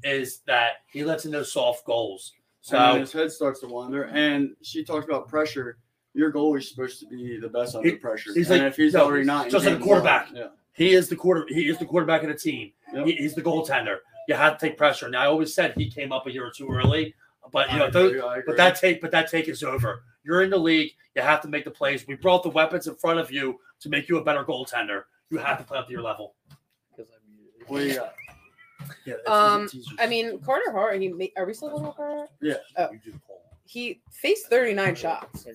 is 0.04 0.38
that 0.46 0.82
he 0.92 1.04
lets 1.04 1.24
in 1.24 1.32
those 1.32 1.50
soft 1.52 1.84
goals. 1.84 2.32
So 2.60 2.78
and 2.78 3.00
his 3.00 3.12
head 3.12 3.32
starts 3.32 3.58
to 3.60 3.66
wander. 3.66 4.04
And 4.04 4.54
she 4.62 4.84
talked 4.84 5.08
about 5.08 5.26
pressure. 5.28 5.78
Your 6.14 6.32
goalie's 6.32 6.68
supposed 6.68 7.00
to 7.00 7.06
be 7.06 7.38
the 7.40 7.48
best 7.48 7.74
under 7.74 7.88
He- 7.88 7.96
pressure. 7.96 8.30
he's 8.34 8.48
and 8.50 8.60
like- 8.62 8.70
if 8.70 8.76
he's 8.76 8.94
no, 8.94 9.04
already 9.06 9.24
not, 9.24 9.50
just 9.50 9.66
like 9.66 9.76
a 9.76 9.80
quarterback. 9.80 10.28
Yeah. 10.32 10.48
he 10.74 10.92
is 10.94 11.08
the 11.08 11.16
quarter. 11.16 11.44
He 11.48 11.68
is 11.68 11.78
the 11.78 11.84
quarterback 11.86 12.22
of 12.22 12.28
the 12.28 12.34
team. 12.36 12.72
Yep. 12.94 13.06
He, 13.06 13.12
he's 13.16 13.34
the 13.34 13.42
goaltender. 13.42 13.98
You 14.28 14.34
have 14.34 14.58
to 14.58 14.66
take 14.68 14.78
pressure. 14.78 15.08
Now, 15.08 15.22
I 15.22 15.26
always 15.26 15.54
said 15.54 15.74
he 15.76 15.90
came 15.90 16.12
up 16.12 16.26
a 16.26 16.32
year 16.32 16.46
or 16.46 16.50
two 16.50 16.68
early, 16.68 17.14
but 17.50 17.70
you 17.72 17.78
know, 17.78 17.86
I 17.86 17.90
those, 17.90 18.10
agree, 18.10 18.22
I. 18.22 18.40
But 18.46 18.56
that 18.56 18.76
take, 18.76 19.00
but 19.00 19.10
that 19.10 19.30
take 19.30 19.48
is 19.48 19.62
over. 19.62 20.04
You're 20.24 20.42
in 20.42 20.50
the 20.50 20.58
league. 20.58 20.92
You 21.14 21.22
have 21.22 21.40
to 21.42 21.48
make 21.48 21.64
the 21.64 21.70
plays. 21.70 22.06
We 22.06 22.14
brought 22.14 22.42
the 22.42 22.48
weapons 22.48 22.86
in 22.86 22.94
front 22.94 23.18
of 23.18 23.30
you 23.30 23.58
to 23.80 23.88
make 23.88 24.08
you 24.08 24.18
a 24.18 24.24
better 24.24 24.44
goaltender. 24.44 25.04
You 25.30 25.38
have 25.38 25.58
to 25.58 25.64
play 25.64 25.78
up 25.78 25.86
to 25.86 25.92
your 25.92 26.02
level. 26.02 26.34
What 27.66 27.80
do 27.80 27.86
you 27.86 27.94
got? 27.94 28.14
Yeah. 29.04 29.14
Um, 29.26 29.68
I 29.98 30.06
mean, 30.06 30.40
Carter 30.40 30.72
Hart. 30.72 31.00
He 31.00 31.08
made, 31.08 31.32
are 31.36 31.46
we 31.46 31.54
still 31.54 31.70
looking 31.70 31.86
at 31.86 31.96
Carter? 31.96 32.26
Yeah. 32.40 32.54
Oh. 32.76 32.90
He 33.64 34.02
faced 34.10 34.48
39 34.48 34.94
shots. 34.94 35.46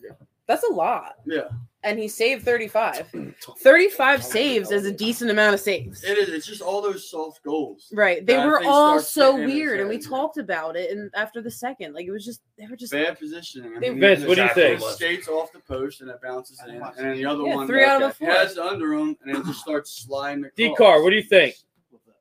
That's 0.48 0.64
a 0.64 0.74
lot. 0.74 1.16
Yeah. 1.26 1.50
And 1.88 1.98
he 1.98 2.10
saved 2.10 2.44
35. 2.44 3.14
35 3.60 4.24
saves 4.24 4.72
is 4.72 4.86
a 4.86 4.92
decent 4.92 5.32
amount 5.32 5.54
of 5.54 5.62
saves. 5.62 6.04
It 6.04 6.18
is. 6.18 6.30
It's 6.30 6.46
just 6.46 6.62
all 6.62 6.82
those 6.82 7.10
soft 7.10 7.42
goals. 7.44 7.88
Right. 7.94 8.26
They 8.26 8.38
were 8.38 8.62
all 8.66 9.00
so 9.00 9.32
getting 9.38 9.44
in 9.44 9.50
his 9.50 9.56
weird, 9.56 9.80
and 9.80 9.90
we 9.90 9.98
talked 9.98 10.38
about 10.38 10.76
it. 10.76 10.92
And 10.92 11.10
after 11.16 11.42
the 11.42 11.50
second, 11.50 11.94
like 11.94 12.06
it 12.06 12.12
was 12.12 12.26
just 12.26 12.42
they 12.60 12.68
were 12.68 12.76
just 12.76 12.92
Bad 12.92 13.18
positioning. 13.18 13.74
I 13.76 13.80
mean, 13.80 14.00
Vince, 14.00 14.22
the 14.22 14.28
what 14.28 14.36
do 14.36 14.44
you 14.44 14.54
think? 14.54 14.82
He 14.82 14.92
skates 14.92 15.28
off 15.30 15.54
the 15.54 15.60
post 15.60 16.02
and 16.02 16.10
it 16.10 16.22
bounces 16.22 16.62
in, 16.68 16.76
and 16.76 16.94
then 16.98 17.16
the 17.16 17.26
other 17.26 17.44
yeah, 17.44 17.56
one 17.56 17.68
three 17.68 17.86
out 17.86 18.02
of 18.02 18.10
the 18.10 18.26
four. 18.26 18.34
has 18.34 18.58
under 18.58 18.94
him, 18.94 19.16
and 19.24 19.38
it 19.38 19.46
just 19.46 19.62
starts 19.62 19.92
sliding 19.92 20.44
across. 20.46 20.56
D-Car, 20.58 21.02
what 21.02 21.12
do 21.12 21.16
you 21.16 21.24
think? 21.24 21.56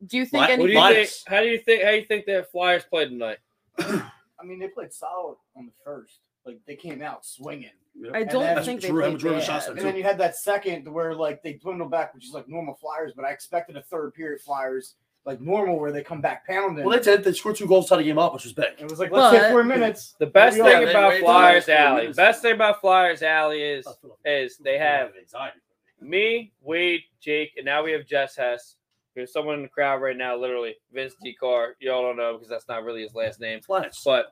Do 0.06 0.16
you 0.16 0.26
think 0.26 0.42
What- 0.42 0.50
any? 0.50 0.62
What 0.76 0.92
do 0.92 0.98
you 0.98 1.06
think? 1.06 1.10
How 1.26 1.40
do 1.40 1.48
you 1.48 1.58
think? 1.58 1.82
How 1.82 1.90
do 1.90 1.96
you 1.96 2.04
think 2.04 2.26
the 2.26 2.46
Flyers 2.52 2.84
played 2.84 3.08
tonight? 3.08 3.38
I 3.78 4.44
mean, 4.44 4.60
they 4.60 4.68
played 4.68 4.92
solid 4.92 5.36
on 5.56 5.66
the 5.66 5.72
first. 5.84 6.20
Like 6.44 6.60
they 6.66 6.76
came 6.76 7.02
out 7.02 7.26
swinging, 7.26 7.70
I 8.12 8.24
don't 8.24 8.42
then- 8.42 8.62
think 8.64 8.80
they 8.82 8.88
Drew- 8.88 9.02
played 9.02 9.18
Drew 9.18 9.32
bad. 9.32 9.42
shots 9.42 9.68
and 9.68 9.78
then 9.78 9.96
you 9.96 10.02
had 10.02 10.18
that 10.18 10.36
second 10.36 10.86
where 10.92 11.14
like 11.14 11.42
they 11.42 11.54
dwindled 11.54 11.90
back, 11.90 12.14
which 12.14 12.26
is 12.26 12.32
like 12.32 12.46
normal 12.48 12.74
Flyers. 12.74 13.12
But 13.16 13.24
I 13.24 13.30
expected 13.30 13.76
a 13.76 13.82
third 13.82 14.12
period 14.14 14.40
Flyers 14.42 14.96
like 15.24 15.40
normal 15.40 15.78
where 15.80 15.90
they 15.90 16.02
come 16.04 16.20
back 16.20 16.46
pounding. 16.46 16.84
well, 16.84 16.96
they 16.96 17.02
did. 17.02 17.24
They 17.24 17.32
scored 17.32 17.56
two 17.56 17.66
goals 17.66 17.88
to 17.88 17.96
the 17.96 18.02
game 18.04 18.18
up, 18.18 18.32
which 18.32 18.44
was 18.44 18.52
big. 18.52 18.74
it 18.78 18.88
was 18.88 18.98
like 19.00 19.10
let's 19.10 19.34
But- 19.34 19.42
hit 19.42 19.50
four 19.50 19.64
minutes. 19.64 20.14
The 20.18 20.26
best 20.26 20.56
thing 20.56 20.64
they 20.64 20.90
about 20.90 21.18
Flyers 21.20 21.64
till 21.64 21.74
the 21.74 21.80
Alley, 21.80 22.00
minutes. 22.02 22.16
best 22.16 22.42
thing 22.42 22.52
about 22.52 22.80
Flyers 22.80 23.22
Alley 23.22 23.62
is 23.62 23.86
is 24.24 24.58
they 24.58 24.78
have 24.78 25.12
anxiety. 25.18 25.58
me, 26.00 26.52
Wade, 26.60 27.00
Jake, 27.20 27.54
and 27.56 27.64
now 27.64 27.82
we 27.82 27.90
have 27.92 28.04
Jess 28.06 28.36
Hess. 28.36 28.76
There's 29.14 29.32
someone 29.32 29.54
in 29.56 29.62
the 29.62 29.68
crowd 29.68 30.02
right 30.02 30.16
now, 30.16 30.36
literally 30.36 30.76
Vince 30.92 31.14
D. 31.24 31.32
Carr. 31.34 31.74
Y'all 31.80 32.02
don't 32.02 32.18
know 32.18 32.34
because 32.34 32.48
that's 32.50 32.68
not 32.68 32.84
really 32.84 33.00
his 33.02 33.14
last 33.14 33.40
name. 33.40 33.62
Flash. 33.62 34.02
But 34.04 34.26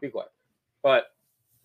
be 0.00 0.08
quiet. 0.08 0.28
But 0.82 1.06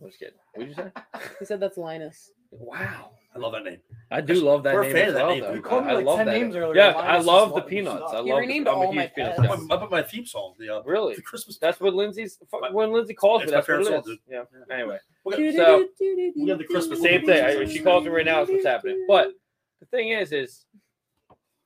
I'm 0.01 0.07
just 0.07 0.19
kidding. 0.19 0.33
What 0.53 0.59
did 0.67 0.69
you 0.69 0.75
say? 0.75 0.91
He 1.39 1.45
said 1.45 1.59
that's 1.59 1.77
Linus. 1.77 2.31
Wow. 2.51 3.11
I 3.35 3.37
love 3.37 3.51
that 3.53 3.63
name. 3.63 3.77
I 4.09 4.21
do 4.21 4.33
love 4.35 4.63
that 4.63 4.73
We're 4.73 4.81
a 4.81 4.85
name 4.85 4.93
fan 4.93 5.03
as 5.03 5.09
of 5.09 5.13
that 5.15 5.25
well, 5.27 5.35
name. 5.35 5.43
though. 5.43 5.53
You 5.53 5.61
called 5.61 5.85
me 5.85 5.91
I 5.91 5.95
like 5.95 6.05
love 6.05 6.17
10 6.17 6.25
that. 6.25 6.33
names 6.33 6.55
earlier. 6.55 6.81
Yeah, 6.81 6.93
Mine 6.93 7.05
I 7.05 7.17
is 7.19 7.25
love 7.25 7.41
just 7.49 7.49
the 7.55 7.61
what- 7.61 7.67
peanuts. 7.67 8.13
I 8.13 8.23
He 8.23 8.31
love. 8.31 8.39
renamed 8.39 8.65
the, 8.65 8.71
I'm 8.71 8.77
a 8.77 8.79
all 8.79 8.93
my 8.93 9.01
huge 9.03 9.13
peanuts 9.15 9.39
I 9.39 9.43
guy. 9.45 9.55
put, 9.55 9.71
I 9.71 9.77
put 9.77 9.91
my 9.91 10.01
theme 10.03 10.25
song. 10.25 10.53
The 10.57 10.77
uh, 10.77 10.81
Really? 10.83 11.15
the 11.15 11.21
Christmas. 11.21 11.57
That's 11.59 11.79
what 11.79 11.93
Lindsay's. 11.93 12.39
My- 12.51 12.71
When 12.71 12.91
Lindsay 12.91 13.13
calls 13.13 13.41
me, 13.41 13.43
It's 13.43 13.51
my 13.51 13.57
that's 13.57 13.67
what 13.67 13.77
favorite 13.85 13.99
it 13.99 14.05
song, 14.05 14.13
is. 14.13 14.19
Yeah. 14.69 14.75
Anyway, 14.75 14.97
We 15.25 15.53
got- 15.55 15.55
So- 15.55 15.87
we 15.99 16.49
have 16.49 16.57
the 16.57 16.63
Christmas 16.63 17.01
same 17.01 17.25
thing. 17.25 17.43
I, 17.45 17.65
she 17.65 17.79
calls 17.81 18.03
me 18.03 18.09
right 18.09 18.25
now. 18.25 18.39
That's 18.39 18.51
what's 18.51 18.65
happening. 18.65 19.05
But 19.07 19.33
the 19.79 19.85
thing 19.85 20.09
is, 20.09 20.31
is 20.31 20.65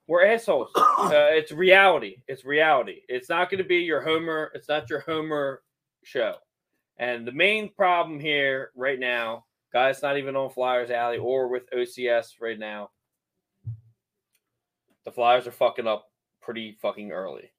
we're 0.07 0.25
assholes. 0.25 0.69
Uh, 1.03 1.09
it's 1.31 1.51
reality. 1.51 2.17
It's 2.27 2.45
reality. 2.45 3.01
It's 3.09 3.27
not 3.29 3.49
going 3.49 3.57
to 3.59 3.63
be 3.67 3.77
your 3.77 4.01
Homer. 4.01 4.51
It's 4.53 4.67
not 4.69 4.89
your 4.89 4.99
Homer 5.01 5.61
show. 6.03 6.35
And 6.97 7.27
the 7.27 7.31
main 7.31 7.69
problem 7.73 8.19
here 8.19 8.71
right 8.75 8.99
now, 8.99 9.45
guys, 9.71 10.01
not 10.01 10.17
even 10.17 10.35
on 10.35 10.51
Flyers 10.51 10.91
Alley 10.91 11.17
or 11.17 11.47
with 11.47 11.69
OCS 11.71 12.33
right 12.39 12.59
now. 12.59 12.91
The 15.05 15.11
Flyers 15.11 15.47
are 15.47 15.51
fucking 15.51 15.87
up 15.87 16.11
pretty 16.41 16.77
fucking 16.81 17.11
early. 17.11 17.51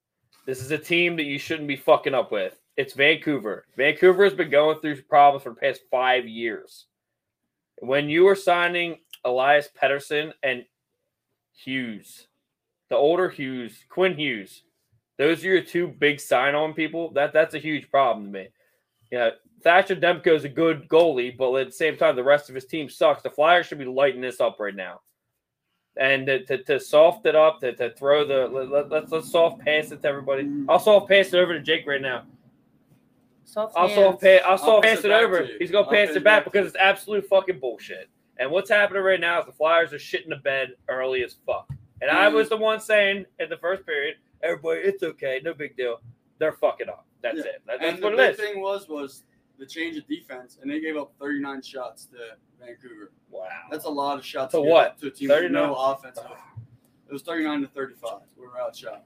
This 0.46 0.60
is 0.60 0.70
a 0.70 0.78
team 0.78 1.16
that 1.16 1.24
you 1.24 1.38
shouldn't 1.38 1.68
be 1.68 1.76
fucking 1.76 2.14
up 2.14 2.30
with. 2.30 2.60
It's 2.76 2.94
Vancouver. 2.94 3.66
Vancouver 3.76 4.24
has 4.24 4.34
been 4.34 4.50
going 4.50 4.78
through 4.80 5.02
problems 5.02 5.42
for 5.42 5.50
the 5.50 5.56
past 5.56 5.82
five 5.90 6.26
years. 6.26 6.86
When 7.78 8.08
you 8.08 8.24
were 8.24 8.34
signing 8.34 8.98
Elias 9.24 9.68
Pettersson 9.80 10.32
and 10.42 10.64
Hughes, 11.52 12.28
the 12.88 12.96
older 12.96 13.28
Hughes, 13.28 13.84
Quinn 13.88 14.16
Hughes, 14.16 14.62
those 15.18 15.44
are 15.44 15.48
your 15.48 15.62
two 15.62 15.88
big 15.88 16.20
sign-on 16.20 16.74
people. 16.74 17.12
That 17.12 17.32
that's 17.32 17.54
a 17.54 17.58
huge 17.58 17.90
problem 17.90 18.26
to 18.26 18.32
me. 18.32 18.48
Yeah, 19.14 19.30
Thatcher 19.62 19.94
Demko 19.94 20.34
is 20.34 20.42
a 20.42 20.48
good 20.48 20.88
goalie, 20.88 21.36
but 21.36 21.54
at 21.54 21.68
the 21.68 21.72
same 21.72 21.96
time, 21.96 22.16
the 22.16 22.24
rest 22.24 22.48
of 22.48 22.56
his 22.56 22.64
team 22.64 22.88
sucks. 22.90 23.22
The 23.22 23.30
Flyers 23.30 23.66
should 23.66 23.78
be 23.78 23.84
lighting 23.84 24.20
this 24.20 24.40
up 24.40 24.58
right 24.58 24.74
now, 24.74 25.02
and 25.96 26.26
to, 26.26 26.44
to, 26.46 26.64
to 26.64 26.80
soft 26.80 27.24
it 27.26 27.36
up, 27.36 27.60
to, 27.60 27.72
to 27.76 27.94
throw 27.94 28.26
the 28.26 28.48
let, 28.48 28.70
let, 28.70 28.90
let's 28.90 29.12
let's 29.12 29.30
soft 29.30 29.60
pass 29.60 29.92
it 29.92 30.02
to 30.02 30.08
everybody. 30.08 30.50
I'll 30.68 30.80
soft 30.80 31.08
pass 31.08 31.28
it 31.28 31.36
over 31.36 31.52
to 31.52 31.60
Jake 31.60 31.86
right 31.86 32.00
now. 32.00 32.24
Soft 33.44 33.74
I'll 33.76 33.86
hands. 33.86 34.00
soft 34.00 34.20
pass. 34.20 34.40
I'll 34.44 34.50
I'll 34.50 34.58
soft 34.58 34.82
pass 34.82 34.96
pass 34.96 35.04
it 35.04 35.10
it 35.12 35.22
over. 35.22 35.46
to. 35.46 35.56
He's 35.60 35.70
gonna 35.70 35.84
I'll 35.84 35.92
pass 35.92 36.08
pass 36.08 36.16
it 36.16 36.18
it 36.18 36.24
back 36.24 36.44
back 36.44 36.52
because 36.52 36.66
it's 36.66 36.76
absolute 36.76 37.24
fucking 37.28 37.60
bullshit. 37.60 38.08
And 38.38 38.50
what's 38.50 38.68
happening 38.68 39.04
right 39.04 39.20
now 39.20 39.38
is 39.38 39.46
the 39.46 39.52
Flyers 39.52 39.92
are 39.92 39.98
shitting 39.98 40.30
the 40.30 40.36
bed 40.42 40.70
early 40.88 41.22
as 41.22 41.36
fuck. 41.46 41.70
And 42.02 42.10
I 42.10 42.28
mm. 42.28 42.34
was 42.34 42.48
the 42.48 42.56
one 42.56 42.80
saying 42.80 43.26
in 43.38 43.48
the 43.48 43.58
first 43.58 43.86
period, 43.86 44.16
everybody, 44.42 44.80
it's 44.80 45.04
okay, 45.04 45.40
no 45.44 45.54
big 45.54 45.76
deal. 45.76 46.00
They're 46.40 46.54
fucking 46.54 46.88
up. 46.88 47.06
That's 47.24 47.38
Yeah. 47.38 47.44
it. 47.44 47.62
That- 47.66 47.80
that's 47.80 47.94
and 47.94 48.02
what 48.04 48.16
the 48.16 48.22
it 48.22 48.36
big 48.36 48.44
is. 48.46 48.52
thing 48.52 48.60
was 48.60 48.86
was 48.88 49.24
the 49.58 49.64
change 49.66 49.96
of 49.96 50.06
defense, 50.06 50.58
and 50.60 50.70
they 50.70 50.78
gave 50.78 50.96
up 50.96 51.14
39 51.18 51.62
shots 51.62 52.04
to 52.06 52.36
Vancouver. 52.60 53.12
Wow. 53.30 53.48
That's 53.70 53.86
a 53.86 53.90
lot 53.90 54.18
of 54.18 54.24
shots. 54.24 54.52
To 54.52 54.60
give 54.60 54.66
what? 54.70 54.98
To 54.98 55.06
a 55.06 55.10
team 55.10 55.30
with 55.30 55.50
no 55.50 55.74
offensive. 55.74 56.26
It 57.08 57.12
was 57.12 57.22
39 57.22 57.62
to 57.62 57.68
35. 57.68 58.20
We 58.36 58.46
were 58.46 58.60
outshot. 58.60 59.04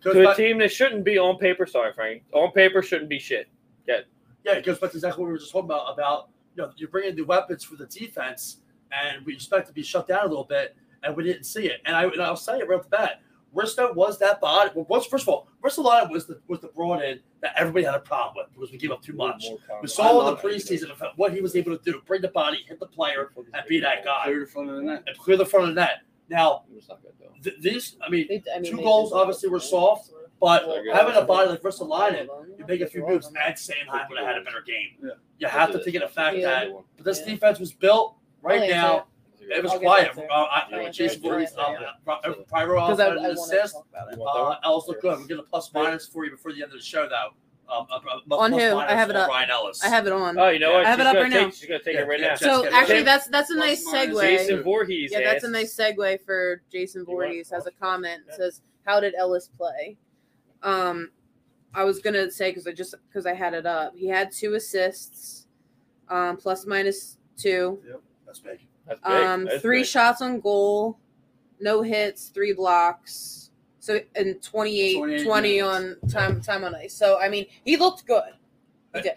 Goes 0.00 0.14
To 0.14 0.20
a 0.22 0.24
back- 0.24 0.36
team 0.36 0.58
that 0.58 0.72
shouldn't 0.72 1.04
be 1.04 1.18
on 1.18 1.38
paper, 1.38 1.66
sorry, 1.66 1.92
Frank. 1.92 2.24
On 2.32 2.50
paper 2.52 2.82
shouldn't 2.82 3.08
be 3.08 3.18
shit. 3.18 3.48
Yeah, 3.86 4.54
it 4.54 4.64
goes 4.64 4.78
back 4.78 4.90
to 4.92 4.96
exactly 4.96 5.20
what 5.22 5.26
we 5.26 5.32
were 5.32 5.38
just 5.38 5.52
talking 5.52 5.66
about. 5.66 5.92
About 5.92 6.30
you 6.56 6.62
know, 6.62 6.72
you're 6.76 6.88
bringing 6.88 7.14
the 7.14 7.22
weapons 7.22 7.62
for 7.64 7.76
the 7.76 7.86
defense, 7.86 8.62
and 8.92 9.24
we 9.26 9.34
expect 9.34 9.66
to 9.66 9.72
be 9.74 9.82
shut 9.82 10.06
down 10.08 10.24
a 10.24 10.28
little 10.28 10.44
bit, 10.44 10.74
and 11.02 11.14
we 11.14 11.22
didn't 11.24 11.44
see 11.44 11.66
it. 11.68 11.80
And 11.84 11.94
I 11.94 12.04
and 12.04 12.22
I'll 12.22 12.34
say 12.36 12.58
it 12.58 12.68
right 12.68 12.76
off 12.78 12.84
the 12.84 12.88
bat, 12.96 13.20
Risto 13.54 13.94
was 13.94 14.18
that 14.18 14.40
body. 14.40 14.70
Well, 14.74 14.86
was, 14.88 15.06
first 15.06 15.22
of 15.24 15.28
all, 15.30 15.48
Risto 15.62 16.10
was 16.10 16.26
the 16.26 16.40
was 16.48 16.60
the 16.60 16.68
brought 16.68 17.02
in 17.02 17.20
that 17.40 17.52
everybody 17.56 17.84
had 17.84 17.94
a 17.94 18.00
problem 18.00 18.34
with 18.44 18.52
because 18.54 18.70
we 18.72 18.78
gave 18.78 18.90
up 18.90 19.02
too 19.02 19.14
much. 19.14 19.46
We 19.82 19.88
saw 19.88 20.10
in 20.10 20.16
the 20.18 20.22
love 20.32 20.44
it. 20.44 20.46
preseason 20.46 20.90
of 20.90 21.02
what 21.16 21.32
he 21.32 21.40
was 21.40 21.56
able 21.56 21.76
to 21.76 21.82
do: 21.84 22.00
bring 22.06 22.20
the 22.22 22.28
body, 22.28 22.58
hit 22.68 22.78
the 22.78 22.86
player, 22.86 23.30
and 23.36 23.62
be 23.68 23.80
that 23.80 24.04
guy, 24.04 24.24
Clear 24.24 24.40
the 24.40 24.46
front 24.46 24.70
of 24.70 24.76
the 24.76 24.82
net. 24.82 25.02
and 25.06 25.18
clear 25.18 25.36
the 25.36 25.46
front 25.46 25.68
of 25.68 25.74
the 25.74 25.80
net. 25.80 26.02
Now, 26.30 26.64
It's 26.76 26.88
not 26.88 27.00
good 27.02 27.12
though. 27.18 27.32
th- 27.42 27.56
these, 27.62 27.96
I 28.06 28.10
mean, 28.10 28.26
They, 28.28 28.42
I 28.54 28.58
mean, 28.60 28.70
Two 28.70 28.82
goals 28.82 29.12
obviously 29.14 29.48
were 29.48 29.60
soft, 29.60 30.10
but 30.40 30.66
They're 30.66 30.94
having 30.94 31.14
a 31.16 31.22
body 31.24 31.48
like 31.48 31.62
Ristolainen, 31.62 32.28
you 32.58 32.66
make 32.68 32.82
a 32.82 32.86
few 32.86 33.06
moves, 33.06 33.26
and 33.28 33.36
Sanheim 33.56 34.08
would 34.10 34.18
have 34.18 34.26
had 34.26 34.36
a 34.36 34.44
better 34.44 34.60
game. 34.60 34.98
Yeah. 35.02 35.10
You 35.38 35.48
have 35.48 35.72
to 35.72 35.82
take 35.82 35.94
into 35.94 36.06
fact 36.08 36.36
Yeah. 36.36 36.64
that 36.66 36.68
but 36.96 37.04
this 37.04 37.20
Yeah. 37.20 37.32
defense 37.32 37.58
was 37.58 37.72
built 37.72 38.16
right 38.42 38.60
I'll 38.64 38.68
now. 38.68 39.06
Answer 39.50 39.58
It 39.60 39.62
was 39.64 39.72
I'll 39.72 39.78
get 39.78 39.84
quiet. 39.86 40.14
that, 40.16 40.30
Uh, 40.30 40.34
I, 40.34 40.62
Yeah, 40.70 40.76
uh, 40.78 40.92
Jason 40.92 41.22
yeah, 41.22 41.30
Voorhees, 41.30 41.52
yeah, 41.56 41.64
um, 41.64 41.76
yeah. 42.06 42.12
uh, 42.12 42.32
Pyro 42.50 42.74
because 42.80 43.00
I, 43.00 43.04
had 43.04 43.12
I 43.12 43.16
an 43.16 43.22
want 43.22 43.34
to 43.36 43.42
assist. 43.56 43.74
talk 43.74 43.86
about 43.90 44.12
it. 44.12 44.18
Uh, 44.20 44.56
Ellis 44.64 44.88
looked 44.88 45.02
good. 45.02 45.18
We're 45.18 45.26
getting 45.26 45.38
a 45.38 45.42
plus 45.42 45.72
minus 45.74 46.06
for 46.06 46.24
you 46.24 46.30
before 46.30 46.52
the 46.52 46.62
end 46.62 46.72
of 46.72 46.78
the 46.78 46.84
show, 46.84 47.08
though. 47.08 47.30
Um, 47.70 47.86
a- 47.90 47.94
a- 47.96 47.98
a 47.98 48.38
On 48.38 48.50
plus 48.50 48.62
who? 48.62 48.74
minus 48.76 48.90
I 48.92 48.94
have 48.94 49.10
it 49.10 49.12
for 49.12 49.18
up. 49.20 49.28
Ryan 49.28 49.50
Ellis. 49.50 49.84
I 49.84 49.88
have 49.88 50.06
it 50.06 50.12
on. 50.12 50.38
Oh, 50.38 50.48
you 50.48 50.58
know 50.58 50.72
what? 50.72 50.86
I 50.86 50.88
have 50.90 51.00
it 51.00 51.02
she's 51.02 51.06
up 51.08 51.12
gonna 51.14 51.22
right 51.24 51.32
take, 51.32 51.42
now. 51.42 51.50
She's 51.50 51.68
gonna 51.68 51.82
take 51.82 51.94
Yeah, 51.94 52.00
it 52.00 52.08
right 52.08 52.20
yeah, 52.20 52.28
now. 52.28 52.34
so 52.36 52.62
get 52.62 52.72
actually, 52.72 52.92
ready. 52.94 53.04
that's 53.04 53.28
that's 53.28 53.50
a 53.50 53.54
Plus 53.54 53.66
nice 53.66 53.84
minus. 53.92 54.16
segue. 54.16 54.20
Jason 54.22 54.62
Voorhees. 54.62 55.12
Yeah, 55.12 55.20
that's 55.20 55.44
a 55.44 55.50
nice 55.50 55.76
segue 55.76 56.20
for 56.24 56.62
Jason 56.72 57.02
You 57.06 57.14
want- 57.14 57.26
Voorhees. 57.28 57.50
Has 57.50 57.66
a 57.66 57.70
comment. 57.72 58.22
Yeah. 58.28 58.36
Says, 58.36 58.62
"How 58.86 59.00
did 59.00 59.14
Ellis 59.16 59.48
play?" 59.48 59.98
Um, 60.62 61.10
I 61.74 61.84
was 61.84 61.98
gonna 62.00 62.30
say 62.30 62.50
because 62.50 62.66
I 62.66 62.72
just 62.72 62.94
because 63.08 63.26
I 63.26 63.34
had 63.34 63.52
it 63.52 63.66
up. 63.66 63.94
He 63.94 64.08
had 64.08 64.32
two 64.32 64.54
assists, 64.54 65.46
um, 66.08 66.38
plus 66.38 66.64
minus 66.64 67.18
two, 67.36 67.82
That's 68.24 68.40
big. 68.40 68.60
That's 68.88 69.00
big. 69.00 69.10
um, 69.12 69.44
That's 69.44 69.62
three 69.62 69.80
big. 69.80 69.86
shots 69.86 70.22
on 70.22 70.40
goal, 70.40 70.98
no 71.60 71.82
hits, 71.82 72.28
three 72.28 72.52
blocks. 72.54 73.50
So 73.80 74.00
and 74.16 74.42
28, 74.42 74.96
28 74.96 75.24
20 75.24 75.48
minutes. 75.62 76.04
on 76.04 76.10
time 76.10 76.40
time 76.40 76.64
on 76.64 76.74
ice. 76.74 76.94
So 76.94 77.18
I 77.20 77.28
mean, 77.28 77.46
he 77.64 77.76
looked 77.76 78.06
good. 78.06 78.32
He 78.94 78.98
I- 79.00 79.02
did. 79.02 79.12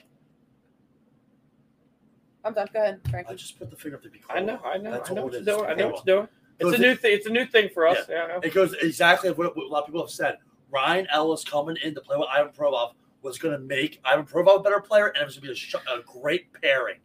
I'm 2.43 2.53
done. 2.53 2.67
Go 2.73 2.81
ahead, 2.81 2.99
Frank. 3.09 3.27
I 3.29 3.35
just 3.35 3.59
put 3.59 3.69
the 3.69 3.75
finger 3.75 3.97
up 3.97 4.03
to 4.03 4.09
be 4.09 4.19
I 4.29 4.39
know, 4.39 4.59
I 4.65 4.77
know, 4.77 4.91
That's 4.91 5.11
I 5.11 5.13
know 5.13 5.21
all 5.21 5.27
what 5.27 5.35
it 5.35 5.45
you're 5.45 5.57
doing. 5.57 5.69
I 5.69 5.73
know 5.75 5.89
what 5.89 6.05
you're 6.05 6.15
doing. 6.17 6.27
It's 6.59 6.77
a 6.77 6.81
new 6.81 6.95
thing. 6.95 7.13
It's 7.13 7.25
a 7.27 7.29
new 7.31 7.45
thing 7.45 7.69
for 7.73 7.87
us. 7.87 7.97
Yeah. 8.09 8.23
I 8.23 8.27
know. 8.27 8.39
It 8.43 8.53
goes 8.53 8.73
exactly 8.81 9.29
what, 9.31 9.55
what 9.55 9.65
a 9.65 9.69
lot 9.69 9.81
of 9.81 9.85
people 9.87 10.01
have 10.01 10.09
said. 10.09 10.37
Ryan 10.71 11.05
Ellis 11.11 11.43
coming 11.43 11.77
in 11.83 11.93
to 11.95 12.01
play 12.01 12.17
with 12.17 12.27
Ivan 12.33 12.51
Provorov 12.51 12.93
was 13.21 13.37
going 13.37 13.53
to 13.53 13.59
make 13.59 13.99
Ivan 14.05 14.25
Provorov 14.25 14.59
a 14.61 14.63
better 14.63 14.79
player, 14.79 15.07
and 15.07 15.17
it 15.21 15.25
was 15.25 15.35
going 15.35 15.41
to 15.43 15.47
be 15.49 15.51
a, 15.51 15.55
sh- 15.55 15.75
a 15.75 16.01
great 16.19 16.51
pairing. 16.61 16.97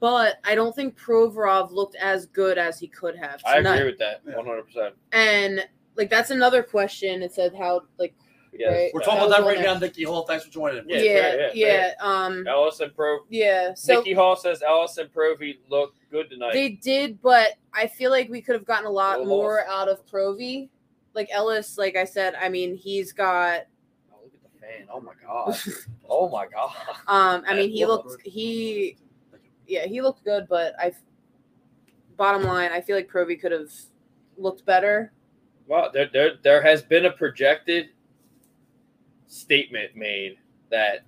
But 0.00 0.36
I 0.44 0.54
don't 0.54 0.74
think 0.74 0.96
Provorov 0.98 1.72
looked 1.72 1.96
as 1.96 2.26
good 2.26 2.56
as 2.58 2.78
he 2.78 2.86
could 2.86 3.16
have 3.16 3.40
I 3.44 3.56
agree 3.58 3.84
with 3.84 3.98
that. 3.98 4.20
One 4.24 4.46
hundred 4.46 4.66
percent. 4.66 4.94
And 5.12 5.66
like 5.96 6.08
that's 6.10 6.30
another 6.30 6.62
question. 6.62 7.22
It 7.22 7.32
said 7.34 7.54
how 7.54 7.82
like 7.98 8.14
Yes. 8.52 8.72
Right. 8.72 8.90
We're 8.94 9.00
talking 9.02 9.20
That 9.20 9.26
about 9.40 9.40
that 9.42 9.46
right 9.46 9.60
now, 9.60 9.74
that- 9.74 9.82
Nikki 9.82 10.04
Hall. 10.04 10.24
Thanks 10.26 10.44
for 10.44 10.50
joining. 10.50 10.88
Yeah, 10.88 10.96
yeah, 10.98 11.20
fair, 11.20 11.50
yeah, 11.54 11.76
yeah, 11.76 11.92
um 12.00 12.46
Ellis 12.46 12.80
and 12.80 12.94
Pro. 12.94 13.18
yeah. 13.28 13.74
So 13.74 13.98
Nikki 13.98 14.14
Hall 14.14 14.36
says 14.36 14.62
Ellis 14.62 14.96
and 14.98 15.12
Provy 15.12 15.58
look 15.68 15.94
good 16.10 16.30
tonight. 16.30 16.54
they 16.54 16.70
did, 16.70 17.20
but 17.20 17.52
I 17.74 17.86
feel 17.86 18.10
like 18.10 18.28
we 18.30 18.40
could 18.40 18.54
have 18.54 18.64
gotten 18.64 18.86
a 18.86 18.90
lot 18.90 19.18
Little 19.20 19.36
more 19.36 19.64
lost. 19.68 19.70
out 19.70 19.88
of 19.88 20.06
Provy. 20.06 20.70
Like 21.14 21.28
Ellis, 21.30 21.76
like 21.76 21.94
I 21.96 22.04
said, 22.04 22.34
I 22.40 22.48
mean 22.48 22.74
he's 22.74 23.12
got 23.12 23.66
oh, 24.12 24.16
look 24.24 24.32
at 24.34 24.52
the 24.54 24.60
fan. 24.66 24.86
Oh 24.92 25.00
my 25.00 25.12
god. 25.24 25.58
oh 26.08 26.28
my 26.30 26.46
god. 26.46 26.72
um 27.06 27.44
I 27.46 27.54
mean 27.54 27.70
he 27.70 27.84
Well, 27.84 27.96
looked 28.06 28.22
he 28.26 28.96
yeah, 29.68 29.86
he 29.86 30.00
looked 30.00 30.24
good, 30.24 30.46
but 30.48 30.74
I 30.78 30.92
bottom 32.16 32.42
line, 32.42 32.72
I 32.72 32.80
feel 32.80 32.96
like 32.96 33.08
Provy 33.08 33.40
could 33.40 33.52
have 33.52 33.70
looked 34.36 34.64
better. 34.66 35.12
Well, 35.66 35.90
there, 35.92 36.08
there, 36.12 36.32
there 36.42 36.62
has 36.62 36.82
been 36.82 37.04
a 37.04 37.12
projected 37.12 37.90
statement 39.26 39.94
made 39.94 40.38
that 40.70 41.04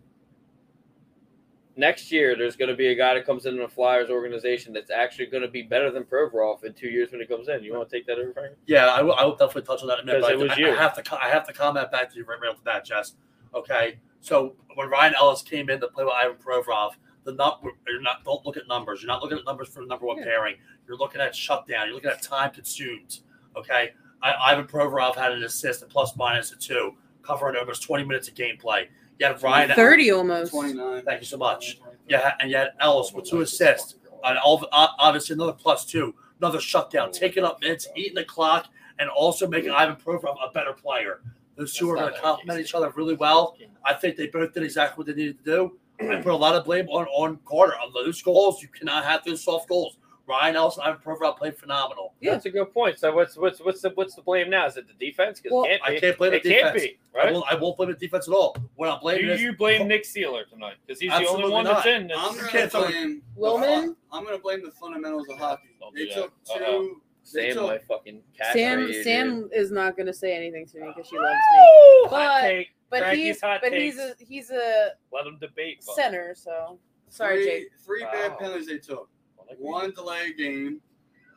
next 1.77 2.13
year 2.13 2.37
there's 2.37 2.57
going 2.57 2.69
to 2.69 2.77
be 2.77 2.89
a 2.89 2.95
guy 2.95 3.15
that 3.15 3.25
comes 3.25 3.47
into 3.47 3.63
the 3.63 3.69
Flyers 3.69 4.11
organization 4.11 4.73
that's 4.73 4.91
actually 4.91 5.27
going 5.27 5.43
to 5.43 5.49
be 5.49 5.63
better 5.63 5.91
than 5.91 6.05
Provorov 6.05 6.63
in 6.65 6.75
two 6.75 6.89
years 6.89 7.11
when 7.11 7.21
he 7.21 7.27
comes 7.27 7.49
in. 7.49 7.65
You 7.65 7.75
want 7.75 7.89
to 7.89 7.97
take 7.97 8.07
that 8.07 8.19
over, 8.19 8.33
Frank? 8.33 8.55
Yeah, 8.67 8.87
I 8.87 9.03
will, 9.03 9.15
I 9.15 9.25
will 9.25 9.37
definitely 9.37 9.63
touch 9.63 9.81
on 9.83 9.89
that 9.89 10.01
in 10.01 10.09
a 10.09 10.13
minute. 10.13 10.21
Because 10.21 10.37
But 10.37 10.41
it 10.41 10.43
was 10.43 10.53
I, 10.53 10.61
you. 10.61 10.77
I 10.77 10.77
have 10.77 11.03
to 11.03 11.19
I 11.23 11.29
have 11.29 11.47
to 11.47 11.53
comment 11.53 11.91
back 11.91 12.11
to 12.13 12.17
you 12.17 12.25
right, 12.25 12.39
right 12.41 12.51
off 12.51 12.59
the 12.59 12.65
bat, 12.65 12.85
Jess. 12.85 13.15
Okay, 13.55 13.99
so 14.21 14.55
when 14.75 14.89
Ryan 14.91 15.15
Ellis 15.19 15.43
came 15.43 15.71
in 15.71 15.81
to 15.81 15.89
play 15.89 16.05
with 16.05 16.13
Ivan 16.15 16.37
Provorov, 16.37 16.93
the 17.25 17.33
num- 17.33 17.55
you're 17.87 18.01
not 18.01 18.25
don't 18.25 18.45
look 18.47 18.57
at 18.57 18.67
numbers. 18.69 19.03
You're 19.03 19.09
not 19.09 19.23
looking 19.23 19.39
at 19.39 19.45
numbers 19.45 19.69
for 19.69 19.81
the 19.81 19.87
number 19.87 20.07
one 20.07 20.19
Yeah. 20.19 20.25
pairing. 20.25 20.57
You're 20.87 20.97
looking 20.97 21.21
at 21.21 21.35
shutdown. 21.35 21.87
You're 21.87 21.95
looking 21.95 22.11
at 22.11 22.23
time 22.23 22.51
consumed. 22.51 23.21
Okay, 23.57 23.91
I, 24.23 24.53
Ivan 24.53 24.67
Provorov 24.67 25.17
had 25.17 25.33
an 25.33 25.43
assist, 25.45 25.83
a 25.83 25.87
plus 25.87 26.17
minus 26.17 26.53
a 26.53 26.57
two, 26.57 26.95
covering 27.23 27.57
almost 27.57 27.83
20 27.83 28.05
minutes 28.05 28.29
of 28.29 28.35
gameplay. 28.35 28.87
You 29.19 29.27
have 29.27 29.43
Ryan. 29.43 29.71
Thirty 29.75 30.11
almost. 30.11 30.53
29. 30.53 31.03
Thank 31.05 31.21
you 31.21 31.27
so 31.27 31.37
much. 31.37 31.79
Yeah, 32.09 32.35
and 32.41 32.51
yet 32.51 32.75
Ellis 32.81 33.13
with 33.13 33.27
two 33.29 33.41
assists, 33.43 33.97
and 34.25 34.39
all, 34.39 34.67
obviously 34.73 35.35
another 35.35 35.53
plus 35.53 35.85
two, 35.85 36.15
another 36.41 36.61
shutdown, 36.61 37.13
taking 37.13 37.45
up 37.45 37.61
minutes, 37.61 37.87
eating 37.95 38.15
the 38.15 38.25
clock, 38.25 38.67
and 38.99 39.09
also 39.11 39.47
making 39.47 39.71
Ivan 39.71 39.97
Provorov 39.97 40.37
a 40.43 40.51
better 40.53 40.73
player. 40.73 41.21
Those 41.57 41.75
two 41.75 41.91
are 41.91 41.97
going 41.97 42.13
to 42.15 42.19
complement 42.19 42.61
each 42.61 42.75
other 42.75 42.91
really 42.97 43.15
well. 43.15 43.57
I 43.85 43.93
think 43.95 44.17
they 44.17 44.27
both 44.29 44.55
did 44.55 44.63
exactly 44.63 44.97
what 45.03 45.07
they 45.07 45.13
needed 45.21 45.39
to 45.39 45.45
do. 45.45 45.79
I 46.03 46.17
put 46.23 46.33
a 46.33 46.37
lot 46.37 46.55
of 46.55 46.65
blame 46.65 46.89
on 46.89 47.07
on 47.07 47.39
Carter 47.45 47.75
on 47.75 47.93
those 47.95 48.21
goals. 48.23 48.63
You 48.63 48.69
cannot 48.69 49.05
have 49.05 49.25
those 49.25 49.43
soft 49.45 49.69
goals. 49.69 49.97
Ryan 50.27 50.55
Ellis 50.55 50.77
and 50.77 50.85
Ivan 50.87 51.01
Provorov 51.05 51.39
played 51.39 51.57
phenomenal. 51.57 52.15
Yeah. 52.21 52.33
That's 52.33 52.47
a 52.47 52.51
good 52.51 52.73
point. 52.73 53.01
So 53.01 53.13
what's 53.13 53.37
what's 53.37 53.59
what's 53.61 53.81
the 53.83 53.91
what's 53.97 54.15
the 54.15 54.23
blame 54.23 54.49
now? 54.49 54.67
Is 54.67 54.77
it 54.77 54.87
the 54.87 54.95
defense? 55.05 55.41
Because 55.41 55.53
Well, 55.57 55.65
can't 55.65 55.83
be. 55.85 55.97
I 55.97 55.99
can't 56.01 56.17
blame 56.19 56.31
the 56.31 56.37
it 56.37 56.43
can't 56.45 56.73
defense. 56.75 56.83
be. 56.83 56.99
I 57.17 57.25
Right? 57.25 57.33
won't, 57.35 57.45
I 57.51 57.55
won't 57.57 57.77
blame 57.77 57.91
the 57.91 57.97
defense 57.97 58.29
at 58.29 58.35
all. 58.35 58.57
What 58.77 58.89
I'm 58.91 58.99
Do 58.99 59.03
blaming 59.03 59.29
is 59.31 59.43
you 59.43 59.57
blame 59.57 59.89
Nick 59.89 60.05
Seeler 60.05 60.49
tonight? 60.49 60.75
Because 60.87 61.01
he's 61.01 61.11
the 61.11 61.27
only 61.27 61.51
one 61.51 61.65
not. 61.65 61.83
that's 61.83 61.87
in. 61.87 62.07
This. 62.07 62.17
I'm 62.21 62.33
You 62.35 62.41
gonna 62.43 62.53
can't 62.53 62.71
tell 62.71 62.87
me- 62.87 62.93
blame 62.93 63.23
Willman? 63.37 63.97
I'm 64.13 64.25
gonna 64.25 64.39
blame 64.39 64.63
the 64.63 64.71
fundamentals 64.71 65.29
of 65.29 65.39
hockey. 65.39 65.71
Oh, 65.83 65.91
they 65.93 66.07
took 66.07 66.33
two. 66.45 66.53
Uh-oh. 66.65 67.01
Sam, 67.25 67.57
my 67.57 67.79
fucking 67.79 68.23
cat. 68.37 68.53
Sam 68.55 68.91
Sam 69.03 69.49
is 69.53 69.71
not 69.73 69.97
gonna 69.97 70.13
say 70.15 70.35
anything 70.37 70.65
to 70.67 70.79
me 70.81 70.87
because 70.95 71.09
she 71.09 71.17
loves 71.19 71.35
me. 71.35 72.07
But- 72.09 72.41
take. 72.43 72.69
But 72.91 73.01
Frankie's 73.01 73.25
he's 73.25 73.41
hot 73.41 73.61
but 73.63 73.73
he's 73.73 73.99
a 73.99 74.15
he's 74.19 74.51
a 74.51 74.91
Let 75.13 75.27
him 75.27 75.39
debate. 75.41 75.85
bud. 75.87 75.95
center, 75.95 76.35
so 76.35 76.79
sorry, 77.09 77.37
three, 77.43 77.45
Jake. 77.53 77.69
Three 77.85 78.05
bad 78.05 78.33
Wow. 78.33 78.37
penalties 78.39 78.67
they 78.67 78.79
took. 78.79 79.09
Like 79.49 79.59
One 79.59 79.93
delay 79.93 80.33
game, 80.33 80.81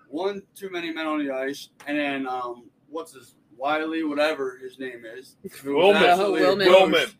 one 0.09 0.41
too 0.55 0.69
many 0.71 0.91
men 0.91 1.05
on 1.07 1.25
the 1.25 1.31
ice, 1.33 1.69
and 1.87 1.97
then 1.97 2.27
um, 2.27 2.69
what's 2.89 3.13
his 3.13 3.35
Wiley, 3.55 4.03
whatever 4.03 4.57
his 4.61 4.79
name 4.79 5.03
is. 5.05 5.37
who 5.61 5.75
was 5.75 5.95
Willman. 5.95 6.09
absolutely 6.09 6.41
a 6.43 6.47
Willman. 6.47 6.65
ghost. 6.65 7.15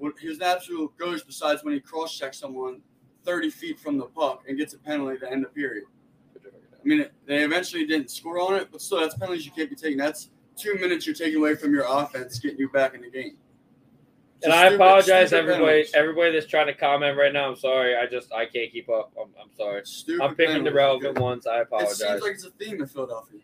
Willman. 0.00 0.12
He 0.20 0.28
was 0.28 0.38
an 0.38 0.44
absolute 0.44 0.96
ghost. 0.96 1.26
Besides 1.26 1.64
when 1.64 1.74
he 1.74 1.80
cross 1.80 2.16
checks 2.16 2.38
someone 2.38 2.80
30 3.24 3.50
feet 3.50 3.78
from 3.80 3.96
the 3.98 4.04
puck 4.06 4.44
and 4.48 4.56
gets 4.56 4.74
a 4.74 4.78
penalty 4.78 5.18
to 5.18 5.30
end 5.30 5.44
the 5.44 5.48
period. 5.48 5.84
I 6.36 6.86
mean, 6.86 7.06
they 7.26 7.42
eventually 7.42 7.86
didn't 7.86 8.10
score 8.10 8.38
on 8.38 8.54
it, 8.56 8.68
but 8.70 8.80
still, 8.82 9.00
that's 9.00 9.14
penalties 9.16 9.46
you 9.46 9.52
can't 9.52 9.70
be 9.70 9.76
taking. 9.76 9.96
That's 9.96 10.30
two 10.56 10.74
minutes 10.74 11.06
you're 11.06 11.14
taking 11.14 11.38
away 11.38 11.54
from 11.54 11.72
your 11.72 11.84
offense, 11.88 12.38
getting 12.38 12.58
you 12.58 12.68
back 12.68 12.94
in 12.94 13.00
the 13.00 13.10
game. 13.10 13.36
And 14.44 14.52
Just 14.52 14.62
I 14.62 14.68
stupid- 14.68 14.74
apologize, 14.84 15.32
everybody. 15.32 15.64
penalties. 15.64 15.94
Everybody 15.94 16.32
that's 16.32 16.46
trying 16.46 16.66
to 16.66 16.74
comment 16.74 17.16
right 17.16 17.32
now. 17.32 17.48
I'm 17.48 17.56
sorry. 17.56 17.96
I 17.96 18.06
just 18.06 18.32
I 18.32 18.44
can't 18.46 18.70
keep 18.70 18.88
up. 18.90 19.12
I'm, 19.20 19.30
I'm 19.40 19.48
sorry. 19.56 19.80
Stupid 19.84 20.22
I'm 20.22 20.34
picking 20.36 20.62
the 20.64 20.70
penalties. 20.70 20.74
relevant 20.74 21.18
ones. 21.18 21.46
I 21.46 21.60
apologize. 21.60 21.92
It 22.00 22.06
seems 22.08 22.22
like 22.22 22.32
it's 22.32 22.44
a 22.44 22.50
theme 22.50 22.80
in 22.80 22.86
Philadelphia. 22.86 23.40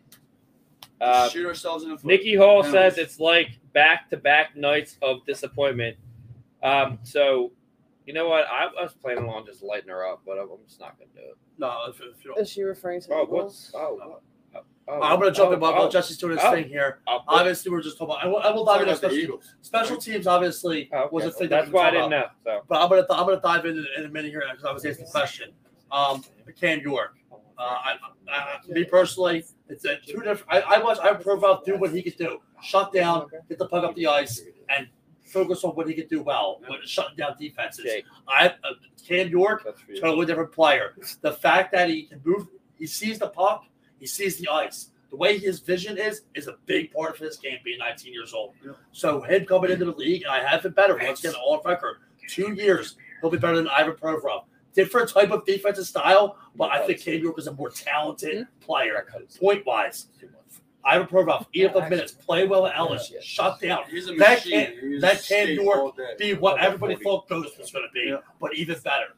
Uh, 1.01 1.27
Shoot 1.29 1.47
ourselves 1.47 1.83
in 1.83 1.89
the 1.89 1.97
foot. 1.97 2.05
Nikki 2.05 2.35
Hall 2.35 2.61
Penalties. 2.61 2.93
says 2.95 2.97
it's 2.99 3.19
like 3.19 3.59
back 3.73 4.09
to 4.11 4.17
back 4.17 4.55
nights 4.55 4.97
of 5.01 5.25
disappointment. 5.25 5.97
Um, 6.61 6.99
so, 7.01 7.51
you 8.05 8.13
know 8.13 8.29
what? 8.29 8.45
I, 8.47 8.65
I 8.65 8.83
was 8.83 8.93
planning 8.93 9.27
on 9.27 9.43
just 9.47 9.63
lighting 9.63 9.89
her 9.89 10.05
up, 10.07 10.21
but 10.27 10.33
I'm, 10.37 10.51
I'm 10.51 10.59
just 10.67 10.79
not 10.79 10.99
going 10.99 11.09
to 11.09 11.15
do 11.15 11.21
it. 11.29 11.37
no. 11.57 11.85
If, 11.89 11.99
if 12.01 12.23
you 12.23 12.35
Is 12.35 12.49
she 12.51 12.61
referring 12.61 13.01
to 13.01 13.07
Oh, 13.13 13.25
the 13.25 13.31
what's. 13.31 13.71
goals? 13.71 13.75
Oh, 13.75 13.95
what? 13.95 14.21
Oh, 14.91 15.01
I'm 15.01 15.19
going 15.19 15.31
to 15.31 15.37
jump 15.37 15.51
oh, 15.51 15.53
in 15.53 15.59
while, 15.59 15.71
oh, 15.71 15.75
while 15.75 15.89
Jesse's 15.89 16.17
doing 16.17 16.33
his 16.33 16.41
oh. 16.43 16.51
thing 16.51 16.67
here. 16.67 16.99
oh, 17.07 17.19
Obviously, 17.27 17.71
we're 17.71 17.81
just 17.81 17.97
talking 17.97 18.13
about. 18.13 18.23
I 18.23 18.27
will, 18.27 18.37
I 18.39 18.51
will 18.51 18.65
Talking 18.65 18.87
dive 18.87 19.01
into 19.01 19.07
about 19.07 19.11
special, 19.11 19.41
special 19.61 19.97
teams. 19.97 20.27
Obviously, 20.27 20.89
oh, 20.93 20.99
okay. 20.99 21.09
was 21.11 21.25
a 21.25 21.31
thing. 21.31 21.49
That's 21.49 21.67
that 21.67 21.73
why 21.73 21.87
I 21.87 21.91
didn't 21.91 22.13
about. 22.13 22.31
know. 22.45 22.59
So, 22.59 22.61
But 22.67 22.81
I'm 22.81 22.89
gonna 22.89 23.05
I'm 23.09 23.25
gonna 23.25 23.41
dive 23.41 23.65
in 23.65 23.85
in 23.97 24.05
a 24.05 24.09
minute 24.09 24.31
here 24.31 24.43
because 24.49 24.65
I 24.65 24.71
was 24.71 24.85
asked 24.85 24.99
the 24.99 25.05
question. 25.05 25.51
Um, 25.91 26.23
Cam 26.59 26.81
York. 26.81 27.15
Uh, 27.57 27.63
I, 27.63 27.95
I, 28.31 28.59
me 28.67 28.83
personally, 28.85 29.45
it's 29.69 29.85
a 29.85 29.97
two 29.97 30.21
different. 30.21 30.45
I, 30.49 30.61
I 30.61 30.83
watch 30.83 30.97
I 30.99 31.13
profile 31.13 31.61
do 31.65 31.77
what 31.77 31.91
he 31.91 32.01
could 32.01 32.17
do, 32.17 32.39
shut 32.61 32.91
down, 32.91 33.27
get 33.49 33.59
the 33.59 33.67
puck 33.67 33.83
up 33.83 33.95
the 33.95 34.07
ice, 34.07 34.41
and 34.69 34.87
focus 35.31 35.63
on 35.63 35.71
what 35.71 35.87
he 35.87 35.93
could 35.93 36.09
do 36.09 36.21
well, 36.21 36.59
when 36.67 36.79
shutting 36.85 37.15
down 37.17 37.35
defenses. 37.39 37.85
Jake, 37.85 38.05
I 38.27 38.47
uh, 38.47 38.73
Cam 39.07 39.29
York, 39.29 39.63
that's 39.63 39.81
for 39.81 39.91
you. 39.91 40.01
totally 40.01 40.25
different 40.25 40.51
player. 40.51 40.95
The 41.21 41.33
fact 41.33 41.71
that 41.73 41.89
he 41.89 42.03
can 42.03 42.21
move, 42.23 42.47
He 42.77 42.87
sees 42.87 43.19
the 43.19 43.29
puck. 43.29 43.65
He 44.01 44.07
sees 44.07 44.37
the 44.37 44.49
ice. 44.49 44.89
The 45.11 45.15
way 45.15 45.37
his 45.37 45.59
vision 45.59 45.97
is 45.97 46.23
is 46.35 46.47
a 46.47 46.55
big 46.65 46.91
part 46.91 47.11
of 47.13 47.19
his 47.19 47.37
game. 47.37 47.59
Being 47.63 47.77
19 47.79 48.11
years 48.13 48.33
old, 48.33 48.53
Yeah. 48.65 48.71
so 48.91 49.21
him 49.21 49.45
coming 49.45 49.69
into 49.71 49.85
the 49.85 49.91
league, 49.91 50.23
and 50.23 50.31
I 50.31 50.39
have 50.43 50.65
it 50.65 50.73
better. 50.75 50.97
Once 50.97 51.19
again, 51.23 51.35
all 51.35 51.61
record, 51.63 51.97
two 52.27 52.53
years, 52.53 52.95
he'll 53.21 53.29
be 53.29 53.37
better 53.37 53.55
than 53.57 53.67
Ivan 53.67 53.93
Provorov. 53.93 54.45
Different 54.73 55.09
type 55.09 55.29
of 55.31 55.45
defensive 55.45 55.85
style, 55.85 56.37
but 56.55 56.71
I 56.71 56.85
think 56.87 57.01
Cam 57.01 57.19
York 57.21 57.37
is 57.37 57.45
a 57.47 57.53
more 57.53 57.69
talented 57.69 58.47
player, 58.61 59.05
point 59.39 59.65
wise. 59.65 60.07
Ivan 60.83 61.05
Provorov, 61.07 61.45
eat 61.53 61.65
up 61.67 61.73
the 61.75 61.81
minutes, 61.89 62.13
play 62.13 62.47
well 62.47 62.65
at 62.65 62.75
Ellis, 62.75 63.13
shut 63.21 63.59
down. 63.59 63.83
He's 63.91 64.07
a 64.09 64.13
That 64.15 64.37
machine. 64.39 64.51
can't- 64.51 64.79
He's 64.79 65.01
that 65.01 65.23
a 65.23 65.27
can't 65.27 65.49
York 65.51 65.95
be 66.17 66.33
what 66.33 66.59
everybody 66.59 66.95
thought 66.95 67.27
Ghost 67.29 67.59
was 67.59 67.69
going 67.71 67.85
to 67.85 67.91
be, 67.93 68.07
Yeah. 68.09 68.21
but 68.39 68.55
even 68.55 68.79
better. 68.79 69.13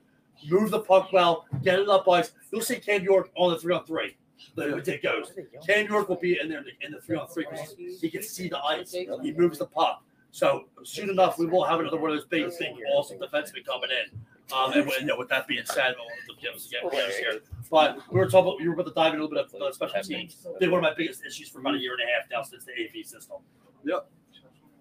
Move 0.45 0.71
the 0.71 0.79
puck 0.81 1.13
well, 1.13 1.45
get 1.63 1.79
it 1.79 1.87
up 1.87 2.09
ice. 2.09 2.33
You'll 2.51 2.59
see 2.61 2.75
Cam 2.77 3.01
York 3.03 3.29
on 3.35 3.51
the 3.53 3.59
three 3.59 3.73
on 3.73 3.85
three. 3.85 4.17
Like 4.55 4.73
we 4.75 4.81
did 4.81 5.01
Ghost. 5.01 5.33
Cam 5.65 5.87
York 5.87 6.09
will 6.09 6.15
be 6.17 6.39
in 6.39 6.49
there 6.49 6.59
in 6.59 6.65
the, 6.65 6.85
in 6.85 6.91
the 6.91 7.01
three 7.01 7.15
on 7.17 7.27
three 7.27 7.45
because 7.49 7.75
he 8.01 8.09
can 8.09 8.23
see 8.23 8.47
the 8.49 8.59
ice. 8.59 8.91
He 8.91 9.31
moves 9.31 9.59
the 9.59 9.65
puck. 9.65 10.03
So 10.31 10.65
soon 10.83 11.09
enough, 11.09 11.37
we 11.37 11.45
will 11.45 11.63
have 11.63 11.79
another 11.79 11.97
one 11.97 12.09
of 12.11 12.17
those 12.17 12.25
big, 12.25 12.49
big, 12.59 12.75
awesome 12.93 13.19
defensemen 13.19 13.65
coming 13.65 13.89
in. 13.91 14.19
Um, 14.55 14.73
and, 14.73 14.85
with- 14.85 14.99
you 14.99 15.05
know, 15.05 15.17
with 15.17 15.29
that 15.29 15.47
being 15.47 15.63
said, 15.65 15.95
all 15.99 16.07
the 16.27 16.33
Gibbs 16.41 16.67
get 16.69 16.89
players 16.89 17.15
here. 17.15 17.39
But 17.71 17.97
we 18.11 18.19
were 18.19 18.27
talking 18.29 18.51
about 18.51 18.61
you 18.61 18.69
were 18.69 18.73
about 18.73 18.87
to 18.87 18.93
dive 18.93 19.13
in 19.13 19.19
a 19.19 19.23
little 19.23 19.29
bit 19.43 19.45
of 19.55 19.61
uh, 19.61 19.71
special 19.71 20.01
teams. 20.03 20.45
Been 20.59 20.71
one 20.71 20.79
of 20.79 20.83
my 20.83 20.93
biggest 20.95 21.23
issues 21.25 21.49
for 21.49 21.59
about 21.59 21.75
a 21.75 21.79
year 21.79 21.93
and 21.93 22.01
a 22.01 22.05
half 22.13 22.29
now 22.31 22.41
since 22.43 22.65
the 22.65 22.71
AP 22.73 23.05
system. 23.05 23.37
Yep. 23.85 24.09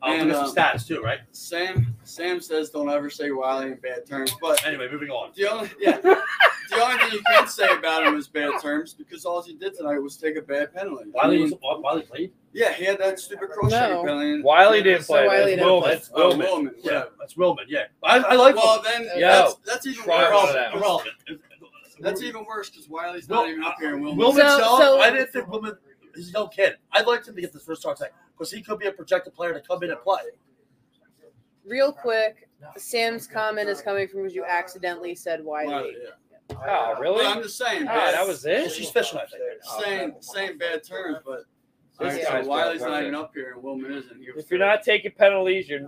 Um, 0.04 0.12
And, 0.12 0.26
we 0.26 0.32
got 0.32 0.46
some 0.48 0.56
stats 0.56 0.86
too, 0.86 1.00
right? 1.00 1.20
Sam 1.30 1.94
Sam 2.02 2.40
says 2.40 2.70
don't 2.70 2.88
ever 2.90 3.08
say 3.08 3.30
Wiley 3.30 3.68
in 3.68 3.74
bad 3.76 4.04
terms, 4.06 4.32
but 4.40 4.64
Anyway, 4.66 4.88
moving 4.90 5.10
on. 5.10 5.30
the 5.36 5.46
only 5.48 5.70
yeah, 5.78 5.98
the 5.98 6.82
only 6.82 6.98
thing 6.98 7.12
you 7.12 7.22
can 7.28 7.46
say 7.46 7.68
about 7.72 8.04
him 8.04 8.16
is 8.16 8.26
bad 8.26 8.60
terms 8.60 8.94
because 8.94 9.24
all 9.24 9.40
he 9.42 9.54
did 9.54 9.74
tonight 9.76 9.98
was 9.98 10.16
take 10.16 10.36
a 10.36 10.42
bad 10.42 10.74
penalty. 10.74 11.04
I 11.14 11.26
Wiley 11.26 11.38
mean, 11.38 11.50
was 11.62 11.80
Wiley 11.82 12.02
played. 12.02 12.32
yeah, 12.52 12.72
he 12.72 12.84
had 12.84 12.98
that 12.98 13.20
stupid 13.20 13.50
cross 13.50 13.70
No. 13.70 13.78
check 13.78 14.04
penalty. 14.06 14.32
and- 14.32 14.44
Wiley 14.44 14.82
didn't 14.82 15.04
So 15.04 15.14
play. 15.14 15.26
Wiley 15.28 15.38
That's 15.38 15.48
didn't 15.50 15.66
Willman. 15.66 15.80
play. 15.82 15.92
That's 15.94 16.10
Oh, 16.14 16.30
Willman. 16.32 16.70
Yeah, 16.82 16.92
yeah. 16.92 17.04
that's 17.20 17.34
Willman. 17.34 17.64
Yeah, 17.68 17.84
I, 18.02 18.18
I 18.18 18.34
like. 18.34 18.56
Well, 18.56 18.78
Willman. 18.80 18.84
then 18.84 19.02
Yo, 19.20 19.20
that's 19.20 19.54
that's 19.64 19.86
even 19.86 20.04
worse. 20.04 20.50
it 20.54 20.74
irrelevant. 20.74 21.14
That's 22.00 22.22
even 22.22 22.44
worse 22.44 22.70
because 22.70 22.88
Wiley's 22.88 23.28
not 23.28 23.48
even 23.48 23.62
up 23.62 23.76
here. 23.78 23.94
And 23.94 24.02
Willman. 24.04 24.34
So- 24.40 24.78
so- 24.78 25.00
I 25.00 25.10
didn't 25.10 25.30
think 25.32 25.46
Willman. 25.46 25.76
He's 26.14 26.28
a 26.30 26.32
young 26.32 26.48
kid. 26.48 26.76
I'd 26.92 27.06
like 27.06 27.26
him 27.26 27.34
to 27.34 27.40
get 27.40 27.52
this 27.52 27.64
first 27.64 27.80
start 27.82 27.96
tonight 27.98 28.12
because 28.36 28.50
he 28.50 28.62
could 28.62 28.78
be 28.78 28.86
a 28.86 28.92
projected 28.92 29.34
player 29.34 29.52
to 29.54 29.60
come 29.60 29.82
in 29.82 29.90
and 29.90 30.00
play. 30.00 30.20
Real 31.64 31.92
quick, 31.92 32.48
Sam's 32.76 33.26
comment 33.26 33.68
is 33.68 33.80
coming 33.80 34.08
from 34.08 34.22
because 34.22 34.34
you 34.34 34.44
accidentally 34.44 35.14
said 35.14 35.44
Wiley. 35.44 35.68
Wiley, 35.72 35.94
yeah. 36.02 36.56
Oh, 36.66 36.96
really? 37.00 37.24
But 37.24 37.36
I'm 37.36 37.42
just 37.42 37.56
saying. 37.56 37.82
Oh, 37.82 37.86
bad- 37.86 38.14
that 38.14 38.26
was 38.26 38.44
it. 38.44 38.70
she's 38.72 38.88
special. 38.88 39.18
I 39.18 39.26
think. 39.26 39.42
Oh, 39.68 39.80
saying 39.82 40.14
saying 40.20 40.58
bad 40.58 40.82
terms, 40.84 41.18
but 41.24 41.44
This 42.00 42.26
so 42.26 42.42
Wiley's 42.46 42.80
not 42.82 43.02
even 43.02 43.14
up 43.14 43.32
here 43.34 43.52
and 43.54 43.62
Willman 43.62 43.92
isn't. 43.96 44.20
He 44.20 44.30
was 44.32 44.44
If 44.44 44.50
you're 44.50 44.58
not 44.60 44.82
taking 44.82 45.12
penalties, 45.12 45.68
you're 45.68 45.80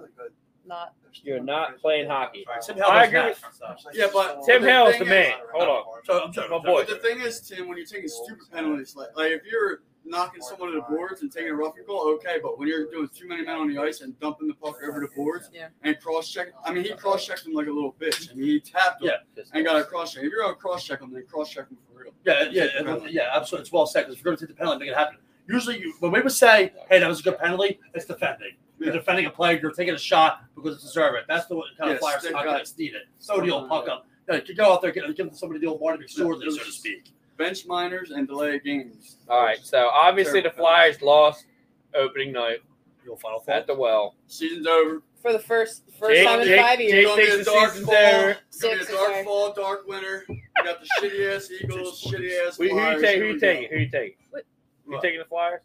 Not 0.64 0.94
you're 1.22 1.42
not 1.42 1.78
playing 1.78 2.08
hockey. 2.08 2.46
Tim 2.64 2.76
I 2.82 3.06
Hale 3.06 3.08
agree 3.08 3.18
does 3.32 3.42
with- 3.42 3.58
that. 3.60 3.94
Yeah, 3.94 4.06
but 4.12 4.42
Tim 4.46 4.62
the 4.62 4.68
Hale's 4.70 4.92
thing 4.92 5.00
the 5.00 5.04
man. 5.06 5.34
Hold 5.52 5.68
on. 5.68 5.84
So 6.04 6.22
I'm 6.24 6.32
sorry, 6.32 6.48
My 6.48 6.56
I'm 6.56 6.62
boy. 6.62 6.84
But 6.84 7.02
the 7.02 7.08
thing 7.08 7.20
is, 7.20 7.40
Tim, 7.40 7.68
when 7.68 7.76
you're 7.76 7.86
taking 7.86 8.08
stupid 8.08 8.50
penalties, 8.52 8.94
like 8.96 9.08
like 9.16 9.32
if 9.32 9.42
you're 9.44 9.82
knocking 10.04 10.42
someone 10.42 10.70
to 10.70 10.76
the 10.76 10.82
boards 10.82 11.22
and 11.22 11.32
taking 11.32 11.50
a 11.50 11.54
roughing 11.54 11.84
call, 11.84 12.08
okay. 12.16 12.38
But 12.42 12.58
when 12.58 12.68
you're 12.68 12.90
doing 12.90 13.08
too 13.14 13.26
many 13.26 13.42
men 13.44 13.56
on 13.56 13.68
the 13.72 13.78
ice 13.80 14.00
and 14.02 14.18
dumping 14.20 14.48
the 14.48 14.54
puck 14.54 14.76
over 14.86 15.00
the 15.00 15.08
boards 15.16 15.50
Yeah. 15.52 15.68
and 15.82 15.98
cross 16.00 16.30
check, 16.30 16.48
I 16.64 16.72
mean, 16.72 16.84
he 16.84 16.92
cross 16.94 17.26
checked 17.26 17.46
him 17.46 17.52
like 17.54 17.66
a 17.66 17.70
little 17.72 17.94
bitch. 17.98 18.30
I 18.30 18.34
mean, 18.34 18.46
he 18.46 18.60
tapped 18.60 19.02
him 19.02 19.10
Yeah. 19.36 19.42
and 19.52 19.64
got 19.64 19.76
a 19.80 19.84
cross 19.84 20.12
check. 20.14 20.24
If 20.24 20.30
you're 20.30 20.42
gonna 20.42 20.54
cross 20.54 20.84
check 20.84 21.00
him, 21.00 21.12
then 21.12 21.24
cross 21.26 21.50
check 21.50 21.68
him 21.68 21.78
for 21.90 22.02
real. 22.02 22.12
Yeah, 22.24 22.48
yeah, 22.50 22.68
yeah, 22.82 22.98
yeah, 23.08 23.30
absolutely. 23.34 23.62
It's 23.62 23.72
well 23.72 23.86
said 23.86 24.02
because 24.02 24.16
if 24.16 24.20
you're 24.24 24.30
going 24.32 24.36
to 24.38 24.46
take 24.46 24.54
the 24.56 24.58
penalty, 24.58 24.80
make 24.80 24.90
it 24.90 24.96
happen. 24.96 25.16
Usually, 25.48 25.78
you, 25.78 25.94
when 26.00 26.10
we 26.12 26.20
would 26.22 26.32
say, 26.32 26.72
"Hey, 26.88 26.98
that 27.00 27.08
was 27.08 27.20
a 27.20 27.22
good 27.22 27.38
penalty," 27.38 27.78
it's 27.94 28.06
defending. 28.06 28.52
You're 28.78 28.88
Yeah. 28.88 28.94
defending 28.98 29.26
a 29.26 29.30
player. 29.30 29.58
You're 29.60 29.72
taking 29.72 29.94
a 29.94 29.98
shot 29.98 30.42
because 30.54 30.74
it's 30.76 30.84
deserved. 30.84 31.16
It. 31.18 31.24
That's 31.28 31.46
the 31.46 31.54
kind 31.54 31.90
Yeah, 31.90 31.94
of 31.94 31.98
flyers 32.00 32.20
stick 32.22 32.32
not 32.32 32.46
up. 32.46 32.56
guys 32.58 32.76
need 32.78 32.94
it. 32.94 33.02
So 33.18 33.40
the 33.40 33.50
old 33.50 33.68
puck 33.68 33.88
up. 33.88 34.06
You, 34.28 34.34
know, 34.38 34.40
you 34.46 34.54
go 34.54 34.72
out 34.72 34.80
there, 34.80 34.90
give, 34.90 35.14
give 35.14 35.36
somebody 35.36 35.60
the 35.60 35.66
old 35.66 35.80
Marty 35.82 36.04
McSorley, 36.04 36.50
so 36.50 36.64
to 36.64 36.72
speak. 36.72 37.12
Bench 37.36 37.66
miners 37.66 38.10
and 38.10 38.26
delay 38.28 38.58
games. 38.60 39.18
All 39.28 39.42
right. 39.42 39.58
So 39.62 39.88
obviously 39.88 40.40
the 40.40 40.50
Flyers 40.50 41.00
lost 41.02 41.46
opening 41.94 42.32
night 42.32 42.58
Your 43.04 43.16
final 43.16 43.42
at 43.48 43.66
the 43.66 43.74
well. 43.74 44.14
Season's 44.26 44.66
over. 44.66 45.02
for 45.20 45.32
the 45.32 45.38
first 45.38 45.82
first 45.98 46.14
Jake- 46.14 46.26
time 46.26 46.40
in 46.40 46.46
Jake- 46.48 46.60
five 46.60 46.78
Jake 46.78 46.88
years. 46.90 47.04
Gonna 47.06 47.16
be 47.22 47.26
thinks 47.28 47.34
a 47.34 47.38
the 47.38 47.44
dark 47.56 47.70
season's 47.70 47.86
fall. 47.86 47.94
over. 47.96 48.30
It's 48.48 48.60
gonna 48.60 48.74
be 48.74 48.80
a 48.80 48.84
Six, 48.84 48.96
dark 48.98 49.10
okay. 49.10 49.24
fall, 49.24 49.52
dark 49.52 49.86
winter. 49.86 50.24
We 50.28 50.42
got 50.64 50.80
the 50.80 50.88
shitty 51.00 51.34
ass 51.36 51.50
Eagles, 51.50 52.02
shitty 52.02 52.46
ass 52.46 52.56
Who, 52.56 52.64
who 52.64 52.68
you 52.70 52.74
Flyers. 52.80 53.02
take? 53.02 53.14
Here 53.16 53.20
Who 53.22 53.26
you 53.28 53.34
we 53.34 53.40
taking? 53.40 53.62
go. 53.70 53.76
Who 53.76 53.80
you 53.82 53.90
taking? 53.90 54.16
What? 54.30 54.44
You 54.86 54.92
What? 54.92 55.02
taking 55.02 55.18
the 55.18 55.24
Flyers? 55.26 55.60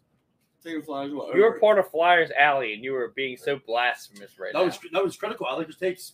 Taking 0.62 0.82
Flyers. 0.82 1.12
What? 1.12 1.34
You 1.34 1.40
were 1.42 1.50
over? 1.50 1.60
part 1.60 1.78
of 1.78 1.90
Flyers 1.90 2.30
Alley, 2.38 2.74
and 2.74 2.84
you 2.84 2.92
were 2.92 3.12
being 3.16 3.36
so 3.36 3.58
blasphemous 3.66 4.38
right 4.38 4.52
That 4.52 4.58
now. 4.58 4.64
was 4.66 4.78
that 4.92 5.04
was 5.04 5.16
critical. 5.16 5.46
I 5.46 5.54
like 5.54 5.66
his 5.68 5.76
takes. 5.76 6.12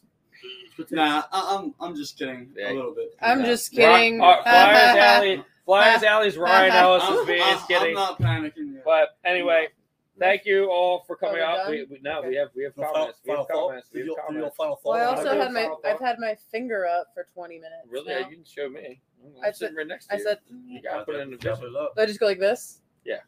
Good. 0.76 0.90
Nah, 0.92 1.22
I, 1.32 1.56
I'm 1.58 1.74
I'm 1.80 1.96
just 1.96 2.18
kidding 2.18 2.52
a 2.62 2.72
little 2.72 2.94
bit. 2.94 3.14
I'm 3.20 3.40
Yeah. 3.40 3.46
just 3.46 3.72
kidding. 3.72 4.18
Rock- 4.20 4.42
uh, 4.46 4.50
Flyers 4.50 4.96
Alley. 4.98 5.44
Flyers 5.64 6.02
Alley's 6.12 6.36
Ryan 6.36 6.72
Ellis 6.72 7.02
I'm, 7.06 7.14
is 7.18 7.26
being 7.26 7.42
I'm- 7.42 7.58
kidding. 7.66 7.88
I'm 7.88 7.94
not 7.94 8.20
panicking 8.20 8.74
yet. 8.74 8.84
But 8.84 9.16
anyway, 9.24 9.68
thank 10.18 10.44
you 10.44 10.70
all 10.70 11.04
for 11.06 11.16
coming 11.16 11.40
out. 11.40 11.70
We, 11.70 11.84
we, 11.84 11.98
no, 12.02 12.18
Okay. 12.18 12.28
we 12.28 12.34
have 12.36 12.48
we 12.54 12.64
have 12.64 12.76
No, 12.76 12.82
final, 12.84 12.94
comments. 12.94 13.20
We 13.24 13.28
final 13.30 13.46
have 13.48 13.56
comments. 13.56 13.88
We 13.92 14.00
have 14.00 14.06
your- 14.06 14.16
your 14.16 14.26
comments. 14.26 14.56
final. 14.56 14.80
Well, 14.84 14.98
I 14.98 15.04
also 15.16 15.38
had 15.40 15.52
my 15.52 15.62
final 15.62 15.80
I've 15.84 16.00
had 16.00 16.18
my 16.18 16.36
finger 16.52 16.86
up 16.86 17.08
for 17.14 17.26
20 17.34 17.54
minutes. 17.56 17.72
Really? 17.88 18.12
now. 18.12 18.18
You 18.28 18.36
didn't 18.36 18.46
show 18.48 18.68
me. 18.68 19.00
I'm 19.24 19.32
I 19.42 19.50
sitting 19.52 19.68
said- 19.74 19.76
right 19.78 19.86
next 19.86 20.06
to 20.08 20.14
I 20.14 20.18
you. 20.18 20.22
said, 20.24 20.38
you 20.66 20.82
gotta 20.82 21.04
put 21.04 21.14
it 21.14 21.20
in 21.20 21.30
the 21.30 21.36
Wrap 21.38 21.58
video. 21.58 21.70
it 21.70 21.76
up. 21.82 21.96
do 21.96 22.02
I 22.02 22.06
just 22.06 22.20
go 22.20 22.26
like 22.26 22.38
this? 22.38 22.82
Yeah. 23.04 23.20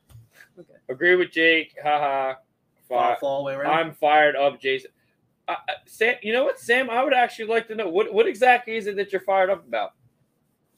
Okay. 0.58 0.74
Agree 0.90 1.16
with 1.16 1.30
Jake. 1.30 1.74
Haha. 1.82 2.34
Final 2.88 3.14
Fi- 3.14 3.20
thought 3.20 3.26
all 3.26 3.44
the. 3.46 3.52
I'm 3.56 3.94
fired 3.94 4.36
up, 4.36 4.60
Jason. 4.60 4.90
Uh, 5.48 5.52
uh, 5.68 5.72
Sam, 5.86 6.16
you 6.22 6.32
know 6.32 6.44
what, 6.44 6.60
Sam? 6.60 6.90
I 6.90 7.02
would 7.02 7.14
actually 7.14 7.46
like 7.46 7.66
to 7.68 7.74
know 7.74 7.88
what 7.88 8.12
what 8.12 8.26
exactly 8.28 8.76
is 8.76 8.86
it 8.86 8.96
that 8.96 9.10
you're 9.12 9.22
fired 9.22 9.48
up 9.50 9.66
about? 9.66 9.92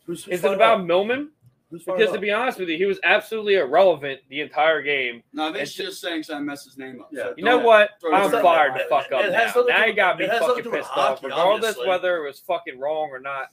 Who's, 0.06 0.24
who's 0.24 0.38
Is 0.38 0.44
it 0.44 0.52
about 0.54 0.80
up? 0.80 0.86
Millman? 0.86 1.30
Who's 1.70 1.82
fired 1.82 1.98
Because 1.98 2.12
to 2.14 2.20
be 2.20 2.30
honest 2.30 2.58
with 2.58 2.68
you, 2.68 2.76
he 2.76 2.84
was 2.86 2.98
absolutely 3.04 3.56
irrelevant 3.56 4.20
the 4.28 4.40
entire 4.40 4.80
game. 4.82 5.22
no, 5.32 5.44
I 5.44 5.46
think 5.46 5.56
it's- 5.56 5.70
she's 5.70 5.86
just 5.86 6.00
saying 6.00 6.22
so 6.22 6.34
I 6.36 6.40
messed 6.40 6.64
his 6.66 6.78
name 6.78 7.00
up. 7.00 7.10
Yeah. 7.12 7.24
So 7.24 7.34
You 7.36 7.44
know 7.44 7.56
don't- 7.58 7.64
what? 7.66 7.90
throw 8.00 8.14
I'm 8.14 8.30
fired 8.30 8.74
the 8.74 8.84
fuck 8.88 9.10
up 9.12 9.24
it 9.24 9.32
has 9.32 9.54
now. 9.54 9.62
nothing 9.62 9.66
to 9.66 9.72
Now 9.72 9.82
do- 9.84 9.90
you 9.90 9.96
got 9.96 10.18
me 10.18 10.24
it 10.24 10.30
has 10.30 10.40
nothing 10.40 10.56
fucking 10.56 10.72
with 10.72 10.80
pissed 10.80 10.90
off. 10.92 10.96
hockey, 11.18 11.26
Regardless 11.26 11.64
obviously. 11.70 11.88
whether 11.88 12.16
it 12.24 12.26
was 12.26 12.38
fucking 12.40 12.78
wrong 12.78 13.08
or 13.10 13.18
not, 13.20 13.48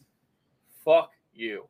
fuck 0.85 1.11
you. 1.33 1.67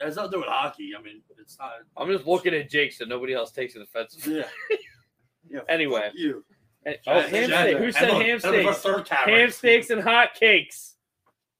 It 0.00 0.04
has 0.04 0.16
nothing 0.16 0.30
to 0.32 0.36
do 0.36 0.40
with 0.40 0.48
hockey. 0.48 0.92
I 0.98 1.02
mean, 1.02 1.22
it's 1.40 1.58
not. 1.58 1.72
I'm 1.96 2.08
just 2.10 2.26
looking 2.26 2.52
at 2.54 2.68
Jake 2.68 2.92
so 2.92 3.04
nobody 3.04 3.32
else 3.34 3.50
takes 3.52 3.74
it 3.76 3.82
offensively. 3.82 4.38
Yeah. 4.38 4.48
yeah. 5.50 5.60
Anyway. 5.68 6.02
fuck 6.02 6.12
you. 6.14 6.44
And- 6.84 6.96
oh, 7.06 7.20
ham 7.20 7.44
steak. 7.50 7.76
Who 7.78 7.92
said 7.92 8.08
look, 8.08 8.22
ham 8.22 8.38
that 8.40 8.48
steaks? 8.48 8.78
third 8.78 9.04
camera. 9.04 9.38
Ham 9.38 9.50
steaks 9.50 9.90
and 9.90 10.00
hot 10.02 10.34
cakes. 10.34 10.94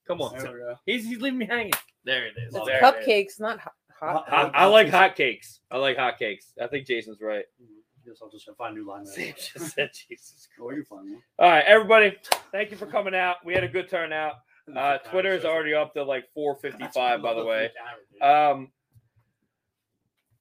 Come 0.06 0.20
on. 0.22 0.38
There 0.38 0.52
we 0.52 0.58
go. 0.60 0.74
He's 0.86 1.06
he's 1.06 1.20
leaving 1.20 1.38
me 1.38 1.46
hanging. 1.46 1.72
There 2.04 2.26
it 2.26 2.34
is. 2.38 2.54
It's 2.54 2.64
There 2.66 2.82
it 2.82 2.96
is. 3.00 3.06
Cupcakes, 3.06 3.40
not 3.40 3.58
hot. 3.60 3.72
hot. 4.00 4.24
I, 4.54 4.62
I 4.62 4.64
like 4.66 4.88
hot 4.88 5.16
cakes. 5.16 5.60
I 5.70 5.76
like 5.76 5.96
hot 5.98 6.18
cakes. 6.18 6.52
I 6.62 6.66
think 6.66 6.86
Jason's 6.86 7.20
right. 7.20 7.44
Guess 8.06 8.20
I'll 8.22 8.30
just 8.30 8.48
find 8.56 8.74
a 8.74 8.80
new 8.80 8.86
line. 8.88 9.04
Sam 9.04 9.34
just 9.36 9.74
said 9.74 9.90
Jesus. 10.08 10.48
Oh, 10.60 10.70
you 10.70 10.82
find 10.84 11.10
one. 11.12 11.22
All 11.38 11.50
right, 11.50 11.64
everybody. 11.66 12.16
Thank 12.52 12.70
you 12.70 12.78
for 12.78 12.86
coming 12.86 13.14
out. 13.14 13.36
We 13.44 13.52
had 13.52 13.64
a 13.64 13.68
good 13.68 13.90
turnout. 13.90 14.34
Uh, 14.74 14.98
Twitter 14.98 15.34
is 15.34 15.44
already 15.44 15.74
up 15.74 15.92
to 15.94 16.04
like 16.04 16.24
455, 16.34 17.22
by 17.22 17.34
the 17.34 17.44
way. 17.44 17.70
Um, 18.22 18.70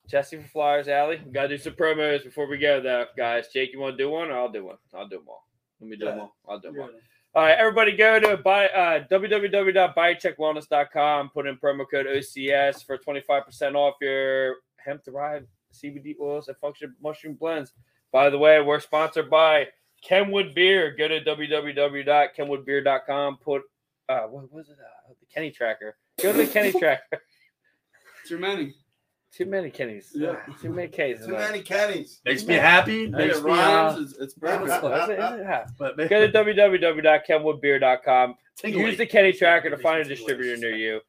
Jesse 0.08 0.38
for 0.38 0.48
Flyers 0.48 0.88
Alley. 0.88 1.22
We 1.26 1.32
gotta 1.32 1.50
do 1.50 1.58
some 1.58 1.74
promos 1.74 2.24
before 2.24 2.48
we 2.48 2.58
go, 2.58 2.80
though, 2.82 3.06
guys. 3.18 3.50
Jake, 3.54 3.74
you 3.74 3.80
want 3.80 3.98
to 3.98 4.04
do 4.04 4.10
one, 4.10 4.32
or 4.32 4.38
I'll 4.38 4.52
do 4.52 4.64
one? 4.66 4.78
I'll 4.94 5.08
do 5.08 5.18
them 5.18 5.26
all. 5.28 5.48
Let 5.82 5.90
me 5.90 5.98
do 5.98 6.06
them 6.06 6.20
all. 6.20 6.36
I'll 6.48 6.60
do 6.60 6.72
them 6.72 6.82
all. 6.82 6.90
All 7.36 7.44
right, 7.44 7.58
everybody, 7.58 7.92
go 7.96 8.20
to 8.20 8.38
buy 8.38 8.68
uh, 8.70 9.04
www.buycheckwellness.com. 9.12 11.30
Put 11.30 11.46
in 11.46 11.58
promo 11.58 11.86
code 11.90 12.08
OCS 12.08 12.84
for 12.86 12.98
25% 12.98 13.76
off 13.76 13.96
your 14.02 14.56
hemp 14.78 15.04
derived 15.04 15.46
CBD 15.74 16.16
oils 16.20 16.48
and 16.48 16.58
function 16.58 16.96
mushroom 17.02 17.36
blends. 17.36 17.74
By 18.12 18.30
the 18.30 18.38
way, 18.38 18.62
we're 18.62 18.80
sponsored 18.80 19.30
by 19.30 19.68
Kenwood 20.02 20.56
Beer. 20.56 20.96
Go 20.98 21.10
to 21.10 21.22
www.kenwoodbeer.com. 21.22 23.38
Put 23.38 23.62
uh, 24.10 24.22
what 24.22 24.52
was 24.52 24.70
it? 24.70 24.78
Uh, 24.80 25.14
the 25.20 25.26
Kenny 25.28 25.52
Tracker. 25.52 25.96
Go 26.22 26.32
to 26.32 26.38
the 26.38 26.48
Kenny 26.48 26.72
Tracker. 26.80 27.22
Too 28.26 28.40
many. 28.40 28.74
Too 29.34 29.46
many 29.46 29.70
Kennys. 29.70 30.08
Yeah. 30.16 30.38
Too 30.62 30.70
many 30.72 30.88
K's. 30.88 31.26
Too 31.26 31.34
many 31.34 31.62
Kennys. 31.62 32.20
Makes 32.26 32.46
me 32.46 32.56
happy. 32.56 33.08
Makes 33.08 33.38
it 33.38 33.44
me 33.44 33.52
uh, 33.52 33.56
rhymes. 33.56 34.12
It's, 34.12 34.20
it's 34.20 34.34
perfect. 34.34 34.84
it- 34.84 35.20
is 35.20 35.40
it- 35.42 35.68
but 35.78 35.98
Go 35.98 36.08
to 36.08 36.32
www.kenwoodbeer.com. 36.32 38.36
tingly. 38.58 38.80
Use 38.82 38.98
the 38.98 39.06
Kenny 39.06 39.34
Tracker 39.34 39.70
to 39.70 39.78
find 39.78 40.02
a 40.02 40.06
distributor 40.06 40.56
tingly. 40.56 40.70
near 40.72 40.78
you. 40.78 41.02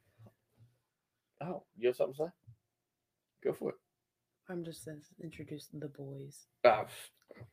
Oh, 1.41 1.63
you 1.79 1.87
have 1.89 1.97
something 1.97 2.15
to 2.17 2.25
say? 2.25 2.31
Go 3.45 3.53
for 3.53 3.71
it. 3.71 3.77
I'm 4.51 4.65
just 4.65 4.87
uh, 4.89 4.93
introducing 5.23 5.79
the 5.81 5.89
boys. 5.89 6.47
Oh, 6.65 6.85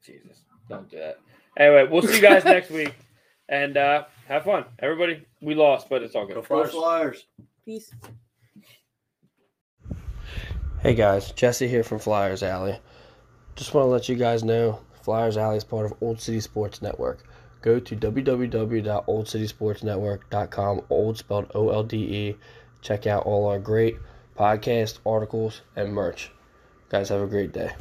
Jesus. 0.04 0.44
Don't 0.70 0.90
do 0.90 0.98
that. 0.98 1.20
Anyway, 1.58 1.88
we'll 1.90 2.02
see 2.02 2.16
you 2.16 2.22
guys 2.22 2.44
next 2.46 2.72
week. 2.72 2.94
And 3.48 3.78
uh, 3.78 4.06
have 4.28 4.44
fun. 4.46 4.66
Everybody, 4.80 5.24
we 5.42 5.54
lost, 5.54 5.88
but 5.90 6.02
it's 6.02 6.16
all 6.16 6.26
good. 6.26 6.34
Go 6.36 6.42
Go 6.42 6.48
Flyers. 6.48 6.72
Flyers. 6.72 7.26
Peace. 7.64 7.92
Hey 10.86 10.94
guys, 10.94 11.32
Jesse 11.32 11.68
here 11.68 11.84
from 11.84 11.98
Flyers 11.98 12.44
Alley. 12.44 12.78
Just 13.56 13.74
want 13.74 13.86
to 13.86 13.90
let 13.90 14.08
you 14.08 14.14
guys 14.14 14.44
know 14.44 14.82
Flyers 15.02 15.36
Alley 15.36 15.58
is 15.58 15.64
part 15.64 15.88
of 15.88 15.96
Old 16.00 16.22
City 16.22 16.40
Sports 16.40 16.80
Network. 16.80 17.24
Go 17.64 17.80
to 17.80 17.96
www.oldcitysportsnetwork.com, 17.96 20.82
old 20.92 21.18
spelled 21.18 21.52
O 21.56 21.70
L 21.70 21.82
D 21.82 21.98
E. 21.98 22.38
Check 22.84 23.08
out 23.08 23.26
all 23.26 23.48
our 23.48 23.58
great 23.58 23.98
podcasts, 24.38 25.00
articles, 25.08 25.64
and 25.76 25.92
merch. 25.92 26.30
Guys, 26.90 27.10
have 27.10 27.22
a 27.22 27.26
great 27.26 27.52
day. 27.52 27.72